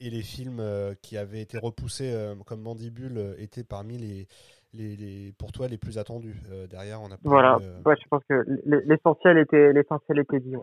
et 0.00 0.10
les 0.10 0.22
films 0.22 0.62
qui 1.02 1.16
avaient 1.16 1.40
été 1.40 1.58
repoussés 1.58 2.14
comme 2.46 2.62
Mandibule 2.62 3.34
étaient 3.38 3.64
parmi 3.64 3.98
les 3.98 4.26
les, 4.74 4.96
les, 4.96 5.32
pour 5.38 5.50
toi 5.50 5.66
les 5.66 5.78
plus 5.78 5.96
attendus. 5.96 6.36
derrière, 6.68 7.00
on 7.00 7.10
a. 7.10 7.16
Voilà. 7.24 7.56
Ouais, 7.86 7.94
je 8.00 8.06
pense 8.10 8.22
que 8.28 8.44
l'essentiel 8.64 9.38
était 9.38 9.72
l'essentiel 9.72 10.18
était 10.18 10.40
dit. 10.40 10.56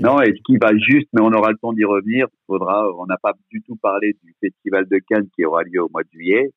Non, 0.00 0.20
et 0.22 0.32
ce 0.32 0.42
qui 0.44 0.58
va 0.58 0.70
juste, 0.76 1.08
mais 1.12 1.20
on 1.20 1.32
aura 1.32 1.50
le 1.50 1.58
temps 1.58 1.72
d'y 1.72 1.84
revenir. 1.84 2.28
Faudra, 2.46 2.88
on 2.96 3.06
n'a 3.06 3.16
pas 3.20 3.32
du 3.50 3.62
tout 3.62 3.76
parlé 3.76 4.16
du 4.22 4.34
festival 4.40 4.86
de 4.88 4.98
Cannes 5.08 5.28
qui 5.34 5.44
aura 5.44 5.64
lieu 5.64 5.82
au 5.82 5.88
mois 5.88 6.04
de 6.04 6.08
juillet 6.12 6.52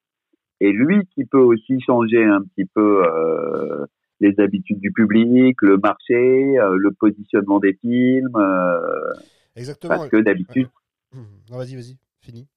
et 0.59 0.71
lui 0.71 1.05
qui 1.13 1.25
peut 1.25 1.39
aussi 1.39 1.79
changer 1.81 2.23
un 2.23 2.41
petit 2.41 2.65
peu 2.65 3.03
euh, 3.05 3.85
les 4.19 4.33
habitudes 4.39 4.79
du 4.79 4.91
public, 4.91 5.61
le 5.61 5.77
marché, 5.77 6.57
euh, 6.57 6.77
le 6.77 6.91
positionnement 6.91 7.59
des 7.59 7.73
films. 7.81 8.35
Euh, 8.35 9.13
Exactement. 9.55 9.95
Parce 9.95 10.09
que 10.09 10.17
d'habitude. 10.17 10.67
Non, 11.49 11.57
vas-y, 11.57 11.75
vas-y, 11.75 11.97
fini. 12.21 12.47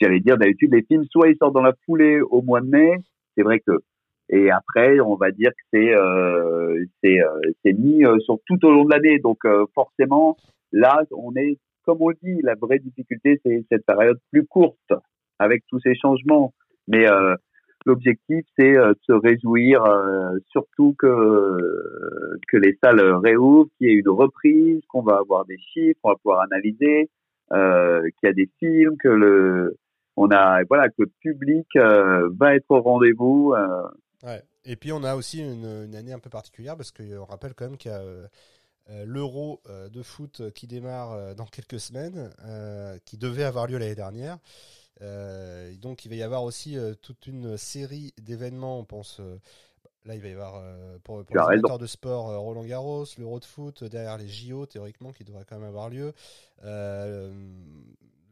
J'allais 0.00 0.20
dire 0.20 0.38
d'habitude 0.38 0.72
les 0.72 0.82
films 0.82 1.04
soit 1.10 1.28
ils 1.28 1.36
sortent 1.36 1.54
dans 1.54 1.62
la 1.62 1.74
foulée 1.84 2.20
au 2.20 2.42
mois 2.42 2.60
de 2.60 2.66
mai, 2.66 2.96
c'est 3.36 3.42
vrai 3.42 3.60
que 3.60 3.72
et 4.30 4.50
après 4.50 5.00
on 5.00 5.16
va 5.16 5.30
dire 5.30 5.50
que 5.50 5.62
c'est 5.72 5.94
euh, 5.94 6.84
euh, 7.04 7.72
mis 7.76 8.02
sur 8.24 8.38
tout 8.46 8.64
au 8.64 8.70
long 8.70 8.84
de 8.84 8.90
l'année. 8.90 9.18
Donc 9.18 9.40
forcément 9.74 10.36
là 10.72 11.02
on 11.10 11.36
est 11.36 11.58
comme 11.84 11.98
on 12.00 12.12
dit 12.22 12.40
la 12.42 12.54
vraie 12.54 12.78
difficulté 12.78 13.40
c'est 13.44 13.64
cette 13.70 13.84
période 13.84 14.18
plus 14.30 14.46
courte 14.46 14.92
avec 15.40 15.64
tous 15.68 15.80
ces 15.80 15.96
changements. 15.96 16.54
Mais 16.86 17.10
euh, 17.10 17.34
l'objectif, 17.86 18.44
c'est 18.56 18.76
euh, 18.76 18.90
de 18.90 18.98
se 19.06 19.12
réjouir, 19.12 19.82
euh, 19.84 20.36
surtout 20.50 20.94
que 20.98 22.36
que 22.48 22.56
les 22.56 22.78
salles 22.82 23.00
réouvrent, 23.00 23.68
qu'il 23.78 23.88
y 23.88 23.90
ait 23.90 23.94
une 23.94 24.08
reprise, 24.08 24.82
qu'on 24.88 25.02
va 25.02 25.16
avoir 25.16 25.44
des 25.46 25.58
chiffres, 25.58 25.98
on 26.04 26.10
va 26.10 26.16
pouvoir 26.16 26.40
analyser, 26.52 27.08
qu'il 27.50 28.24
y 28.24 28.26
a 28.26 28.32
des 28.32 28.48
films, 28.58 28.96
que 28.98 29.08
le 29.08 29.76
on 30.16 30.30
a 30.30 30.62
voilà 30.64 30.88
que 30.88 31.02
le 31.02 31.10
public 31.20 31.66
va 31.76 32.54
être 32.54 32.70
au 32.70 32.80
rendez-vous. 32.80 33.54
Ouais. 34.22 34.42
Et 34.64 34.76
puis 34.76 34.92
on 34.92 35.02
a 35.02 35.14
aussi 35.14 35.40
une, 35.42 35.94
année 35.94 36.12
un 36.12 36.18
peu 36.18 36.30
particulière 36.30 36.76
parce 36.76 36.92
qu'on 36.92 37.24
rappelle 37.24 37.54
quand 37.54 37.64
même 37.64 37.78
qu'il 37.78 37.90
y 37.90 37.94
a 37.94 38.02
l'Euro 39.04 39.60
de 39.92 40.02
foot 40.02 40.42
qui 40.54 40.66
démarre 40.66 41.34
dans 41.34 41.46
quelques 41.46 41.80
semaines, 41.80 42.30
qui 43.06 43.16
devait 43.16 43.44
avoir 43.44 43.66
lieu 43.66 43.78
l'année 43.78 43.94
dernière. 43.94 44.38
Euh, 45.02 45.74
donc 45.76 46.04
il 46.04 46.10
va 46.10 46.14
y 46.16 46.22
avoir 46.22 46.44
aussi 46.44 46.76
euh, 46.76 46.94
toute 46.94 47.26
une 47.26 47.56
série 47.56 48.12
d'événements, 48.20 48.78
on 48.78 48.84
pense. 48.84 49.20
Euh, 50.06 50.08
là, 50.08 50.14
il 50.14 50.20
va 50.20 50.28
y 50.28 50.32
avoir 50.32 50.62
pour, 51.04 51.24
pour 51.24 51.36
les 51.36 51.58
amateurs 51.58 51.78
de 51.78 51.86
sport 51.86 52.38
Roland 52.40 52.64
Garros, 52.64 53.04
l'Euro 53.18 53.40
de 53.40 53.44
foot, 53.44 53.84
derrière 53.84 54.18
les 54.18 54.28
JO 54.28 54.66
théoriquement 54.66 55.12
qui 55.12 55.24
devraient 55.24 55.44
quand 55.48 55.58
même 55.58 55.68
avoir 55.68 55.88
lieu. 55.88 56.12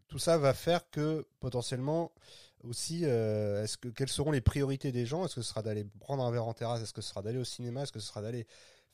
tout 0.08 0.18
ça 0.18 0.38
va 0.38 0.54
faire 0.54 0.88
que 0.90 1.26
potentiellement 1.40 2.12
aussi, 2.64 3.04
est-ce 3.04 3.76
que 3.76 3.88
quelles 3.88 4.08
seront 4.08 4.32
les 4.32 4.40
priorités 4.40 4.92
des 4.92 5.06
gens? 5.06 5.24
Est-ce 5.24 5.36
que 5.36 5.42
ce 5.42 5.48
sera 5.48 5.62
d'aller 5.62 5.84
prendre 6.00 6.24
un 6.24 6.30
verre 6.30 6.46
en 6.46 6.54
terrasse? 6.54 6.82
Est-ce 6.82 6.92
que 6.92 7.02
ce 7.02 7.10
sera 7.10 7.22
d'aller 7.22 7.38
au 7.38 7.44
cinéma? 7.44 7.82
Est-ce 7.82 7.92
que 7.92 8.00
ce 8.00 8.08
sera 8.08 8.22
d'aller 8.22 8.46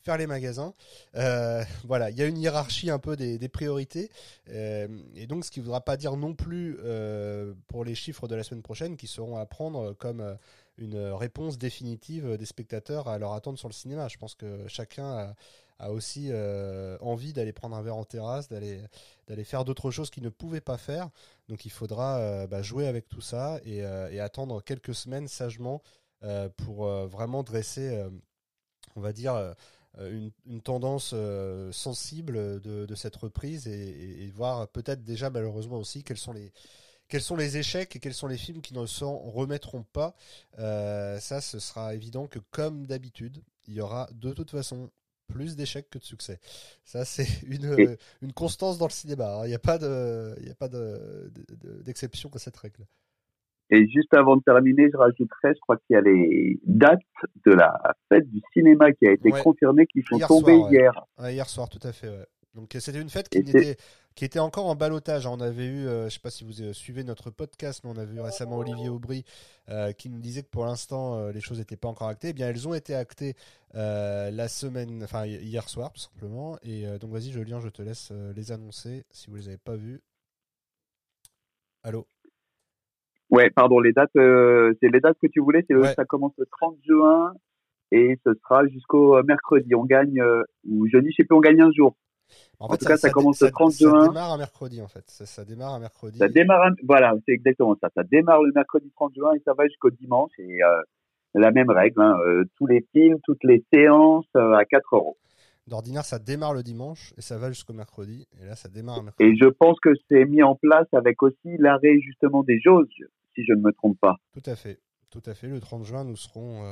faire 0.05 0.19
les 0.19 0.27
magasins? 0.27 0.75
Euh, 1.17 1.65
voilà, 1.85 2.11
il 2.11 2.17
y 2.17 2.23
a 2.23 2.27
une 2.27 2.39
hiérarchie 2.39 2.91
un 2.91 2.99
peu 2.99 3.17
des, 3.17 3.49
priorités. 3.49 4.11
Euh, 4.51 4.87
et 5.15 5.27
donc, 5.27 5.45
ce 5.45 5.51
qui 5.51 5.61
ne 5.61 5.65
voudra 5.65 5.81
pas 5.81 5.97
dire 5.97 6.17
non 6.17 6.35
plus 6.35 6.79
euh, 6.85 7.55
pour 7.69 7.85
les 7.85 7.95
chiffres 7.95 8.29
de 8.29 8.35
la 8.35 8.43
semaine 8.43 8.63
prochaine 8.63 8.97
qui 8.97 9.07
seront 9.07 9.37
à 9.37 9.47
prendre 9.47 9.95
comme 9.95 10.37
une 10.79 10.99
réponse 10.99 11.59
définitive 11.59 12.37
des 12.37 12.47
spectateurs 12.47 13.09
à 13.09 13.19
leur 13.19 13.33
attente 13.33 13.59
sur 13.59 13.69
le 13.69 13.75
cinéma. 13.75 14.09
Je 14.09 14.19
pense 14.19 14.35
que 14.35 14.67
chacun 14.69 15.35
a, 15.79 15.91
aussi 15.91 16.31
envie 17.01 17.33
d'aller 17.33 17.53
prendre 17.53 17.77
un 17.77 17.83
verre 17.83 17.97
en 17.97 18.05
terrasse, 18.05 18.49
d'aller 18.49 18.81
d'aller 19.27 19.45
faire 19.45 19.65
d'autres 19.65 19.91
choses 19.91 20.11
qu'il 20.11 20.23
ne 20.23 20.31
pouvait 20.31 20.61
pas 20.61 20.79
faire. 20.79 21.11
Donc, 21.49 21.67
il 21.67 21.71
faudra 21.71 22.47
bah, 22.47 22.63
jouer 22.63 22.87
avec 22.87 23.09
tout 23.09 23.21
ça 23.21 23.61
et, 23.65 23.79
et, 23.79 24.21
attendre 24.21 24.63
quelques 24.63 24.95
semaines 24.95 25.29
sagement 25.29 25.83
pour 26.57 26.87
vraiment 26.87 27.43
dresser, 27.43 28.03
on 28.97 29.01
va 29.01 29.13
dire 29.13 29.55
euh, 29.99 30.29
une, 30.47 30.61
tendance 30.61 31.13
euh, 31.15 31.71
sensible 31.71 32.61
de, 32.61 32.95
cette 32.97 33.15
reprise 33.15 33.69
et, 33.69 34.29
voir 34.35 34.67
peut-être 34.69 35.05
déjà 35.05 35.31
malheureusement 35.31 35.79
aussi 35.79 36.03
quels 36.03 36.19
sont 36.19 36.33
les 36.33 36.53
quels 37.15 37.23
sont 37.23 37.37
les 37.37 37.59
échecs 37.59 37.95
et 37.95 38.01
quels 38.01 38.13
sont 38.13 38.27
les 38.27 38.37
films 38.37 38.61
qui 38.61 38.75
ne 38.75 38.87
s'en 38.87 39.17
remettront 39.17 39.85
pas. 39.93 40.15
Euh, 40.59 41.19
ça, 41.19 41.41
ce 41.41 41.61
sera 41.61 41.95
évident 41.95 42.27
que 42.27 42.41
comme 42.51 42.87
d'habitude, 42.87 43.39
il 43.69 43.75
y 43.75 43.81
aura 43.81 44.09
de 44.21 44.33
toute 44.33 44.51
façon 44.51 44.91
plus 45.29 45.55
d'échecs 45.55 45.89
que 45.89 45.99
de 45.99 46.03
succès. 46.03 46.41
Ça, 46.83 47.05
c'est 47.05 47.29
une, 47.47 47.97
une 48.21 48.33
constance 48.33 48.79
dans 48.79 48.87
le 48.87 48.91
cinéma. 48.91 49.33
Hein. 49.33 49.45
Il 49.45 49.51
n'y 49.51 49.55
a 49.55 49.61
pas 49.61 49.79
de, 49.79 50.35
il 50.43 50.51
a 50.51 50.57
pas 50.57 50.69
d'exception 51.85 52.31
à 52.35 52.39
cette 52.39 52.57
règle. 52.57 52.85
Et 53.71 53.87
juste 53.87 54.13
avant 54.13 54.37
de 54.37 54.43
terminer, 54.43 54.91
je 54.93 54.97
rajouterais, 54.97 55.55
je 55.55 55.61
crois 55.61 55.77
qu'il 55.77 55.95
y 55.95 55.97
a 55.97 56.01
les 56.01 56.59
dates 56.67 56.99
de 57.47 57.53
la 57.53 57.95
fête 58.09 58.29
du 58.29 58.43
cinéma 58.53 58.91
qui 58.91 59.07
a 59.07 59.13
été 59.13 59.31
confirmée, 59.31 59.87
qui 59.87 60.03
sont 60.03 60.19
tombées 60.19 60.59
hier. 60.69 61.07
hier 61.21 61.49
soir, 61.49 61.69
tout 61.69 61.87
à 61.87 61.93
fait. 61.93 62.09
Donc 62.55 62.71
c'était 62.79 63.01
une 63.01 63.11
fête 63.11 63.29
qui 63.29 63.39
était, 63.39 63.77
qui 64.15 64.25
était 64.25 64.39
encore 64.39 64.67
en 64.67 64.77
balotage. 64.77 65.27
On 65.27 65.41
avait 65.41 65.67
eu, 65.67 65.87
euh, 65.87 66.01
je 66.01 66.05
ne 66.05 66.11
sais 66.11 66.21
pas 66.21 66.31
si 66.31 66.45
vous 66.45 66.63
euh, 66.63 66.73
suivez 66.73 67.03
notre 67.05 67.31
podcast, 67.31 67.83
mais 67.85 67.91
on 67.91 67.99
a 67.99 68.05
vu 68.05 68.21
récemment 68.21 68.59
Olivier 68.59 68.89
Aubry 68.89 69.25
euh, 69.69 69.93
qui 69.93 70.09
nous 70.09 70.21
disait 70.21 70.43
que 70.43 70.51
pour 70.51 70.65
l'instant 70.65 71.29
les 71.29 71.41
choses 71.41 71.59
n'étaient 71.59 71.77
pas 71.77 71.89
encore 71.89 72.09
actées. 72.09 72.29
Eh 72.29 72.33
bien, 72.33 72.49
elles 72.49 72.69
ont 72.69 72.75
été 72.75 72.95
actées 72.95 73.35
la 73.73 74.49
semaine, 74.49 75.03
enfin 75.03 75.27
hier 75.27 75.69
soir 75.69 75.93
tout 75.93 76.01
simplement. 76.01 76.59
Et 76.63 76.87
donc 76.99 77.11
vas-y, 77.11 77.33
Julien, 77.33 77.61
je 77.61 77.69
te 77.69 77.83
laisse 77.83 78.13
les 78.35 78.53
annoncer 78.53 79.05
si 79.11 79.31
vous 79.31 79.37
les 79.37 79.49
avez 79.49 79.59
pas 79.59 79.77
vues. 79.77 80.01
Allô? 81.83 82.07
Ouais, 83.31 83.51
pardon, 83.51 83.81
les 83.81 83.93
dates, 83.93 84.15
euh, 84.17 84.73
c'est 84.81 84.89
les 84.89 85.01
dates 85.01 85.19
que 85.21 85.27
tu 85.27 85.41
voulais, 85.41 85.65
c'est 85.69 85.95
ça 85.95 86.05
commence 86.05 86.35
le 86.39 86.47
30 86.47 86.77
juin 86.87 87.35
et 87.91 88.17
ce 88.25 88.33
sera 88.35 88.67
jusqu'au 88.69 89.17
euh, 89.17 89.23
mercredi. 89.25 89.75
On 89.75 89.85
gagne, 89.85 90.21
euh, 90.21 90.45
ou 90.69 90.87
jeudi, 90.87 91.11
je 91.11 91.17
sais 91.17 91.25
plus, 91.25 91.37
on 91.37 91.41
gagne 91.41 91.61
un 91.61 91.73
jour. 91.73 91.97
En, 92.59 92.77
tout 92.77 92.87
cas, 92.87 92.97
ça, 92.97 93.11
commence 93.11 93.41
le 93.43 93.51
30 93.51 93.73
juin. 93.75 94.03
Ça 94.03 94.09
démarre 94.09 94.33
un 94.33 94.39
mercredi, 94.39 94.81
en 94.81 94.89
fait. 94.89 95.05
Ça, 95.07 95.45
démarre 95.45 95.75
un 95.75 95.81
mercredi. 95.81 96.19
Ça 96.19 96.29
démarre, 96.29 96.71
voilà, 96.85 97.15
c'est 97.27 97.33
exactement 97.33 97.77
ça. 97.81 97.91
Ça 97.95 98.03
démarre 98.05 98.43
le 98.43 98.53
mercredi 98.55 98.91
30 98.95 99.15
juin 99.15 99.35
et 99.35 99.43
ça 99.45 99.53
va 99.55 99.67
jusqu'au 99.67 99.91
dimanche. 99.91 100.33
Et 100.39 100.61
la 101.35 101.51
même 101.51 101.71
règle. 101.71 102.01
Hein, 102.01 102.17
tous 102.57 102.67
les 102.67 102.87
films, 102.93 103.19
toutes 103.25 103.43
les 103.45 103.65
séances 103.73 104.29
à 104.35 104.65
4 104.65 104.97
euros. 104.97 105.17
D'ordinaire, 105.67 106.05
ça 106.05 106.19
démarre 106.19 106.53
le 106.53 106.63
dimanche 106.63 107.15
et 107.17 107.23
ça 107.23 107.39
va 107.39 107.49
jusqu'au 107.49 107.73
mercredi. 107.73 108.27
Et 108.41 108.47
là, 108.47 108.55
ça 108.55 108.69
démarre 108.69 109.03
mercredi. 109.03 109.31
Et 109.31 109.37
je 109.37 109.49
pense 109.49 109.81
que 109.81 109.91
c'est 110.11 110.27
mis 110.27 110.43
en 110.43 110.57
place 110.57 110.87
avec 110.93 111.23
aussi 111.23 111.57
l'arrêt 111.59 111.99
justement 112.01 112.43
des 112.43 112.61
jauges, 112.61 113.05
si 113.35 113.45
je 113.45 113.53
ne 113.55 113.63
me 113.63 113.73
trompe 113.73 113.99
pas. 113.99 114.17
Tout 114.35 114.49
à 114.49 114.57
fait. 114.57 114.79
Tout 115.11 115.23
à 115.25 115.33
fait. 115.33 115.47
Le 115.47 115.61
30 115.61 115.85
juin, 115.85 116.05
nous 116.05 116.17
serons 116.17 116.63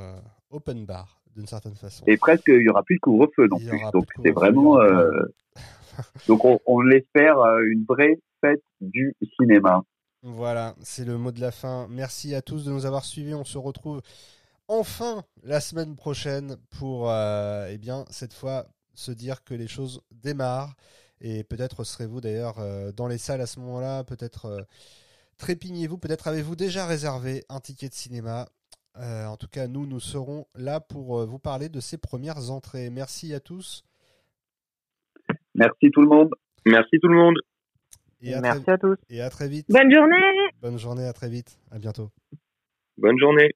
open 0.53 0.85
bar 0.85 1.21
d'une 1.35 1.47
certaine 1.47 1.75
façon. 1.75 2.05
Et 2.07 2.17
presque, 2.17 2.47
il 2.47 2.59
n'y 2.59 2.69
aura 2.69 2.83
plus 2.83 2.95
de 2.95 3.01
couvre-feu 3.01 3.47
non 3.47 3.57
plus. 3.57 3.81
Donc 3.91 4.05
c'est 4.23 4.31
vraiment. 4.31 4.77
Donc 6.27 6.45
on, 6.45 6.59
on 6.65 6.81
l'espère 6.81 7.37
une 7.59 7.85
vraie 7.87 8.19
fête 8.41 8.63
du 8.81 9.15
cinéma. 9.39 9.83
Voilà, 10.25 10.73
c'est 10.81 11.03
le 11.03 11.17
mot 11.17 11.33
de 11.33 11.41
la 11.41 11.51
fin. 11.51 11.87
Merci 11.89 12.33
à 12.33 12.41
tous 12.41 12.63
de 12.63 12.71
nous 12.71 12.85
avoir 12.85 13.03
suivis. 13.03 13.33
On 13.33 13.43
se 13.43 13.57
retrouve 13.57 14.01
enfin 14.69 15.23
la 15.43 15.59
semaine 15.59 15.97
prochaine 15.97 16.55
pour, 16.79 17.09
euh, 17.09 17.67
eh 17.69 17.77
bien, 17.77 18.05
cette 18.09 18.33
fois, 18.33 18.65
se 18.93 19.11
dire 19.11 19.43
que 19.43 19.53
les 19.53 19.67
choses 19.67 20.01
démarrent. 20.11 20.75
Et 21.19 21.43
peut-être 21.43 21.83
serez-vous 21.83 22.21
d'ailleurs 22.21 22.59
euh, 22.59 22.93
dans 22.93 23.07
les 23.07 23.17
salles 23.17 23.41
à 23.41 23.45
ce 23.45 23.59
moment-là. 23.59 24.05
Peut-être 24.05 24.45
euh, 24.45 24.61
trépignez-vous. 25.37 25.97
Peut-être 25.97 26.27
avez-vous 26.27 26.55
déjà 26.55 26.85
réservé 26.85 27.43
un 27.49 27.59
ticket 27.59 27.89
de 27.89 27.93
cinéma. 27.93 28.47
En 28.95 29.37
tout 29.37 29.47
cas, 29.47 29.67
nous, 29.67 29.85
nous 29.85 29.99
serons 29.99 30.45
là 30.55 30.79
pour 30.79 31.25
vous 31.25 31.39
parler 31.39 31.69
de 31.69 31.79
ces 31.79 31.97
premières 31.97 32.51
entrées. 32.51 32.89
Merci 32.89 33.33
à 33.33 33.39
tous. 33.39 33.83
Merci 35.55 35.91
tout 35.91 36.01
le 36.01 36.07
monde. 36.07 36.31
Merci 36.65 36.99
tout 36.99 37.07
le 37.07 37.15
monde. 37.15 37.37
Et 38.21 38.39
Merci 38.39 38.69
à 38.69 38.77
tous. 38.77 38.95
Et 39.09 39.21
à 39.21 39.29
très 39.29 39.49
vite. 39.49 39.65
Bonne 39.69 39.91
journée. 39.91 40.15
Bonne 40.61 40.77
journée, 40.77 41.05
à 41.05 41.13
très 41.13 41.29
vite. 41.29 41.59
À 41.71 41.79
bientôt. 41.79 42.09
Bonne 42.97 43.17
journée. 43.19 43.49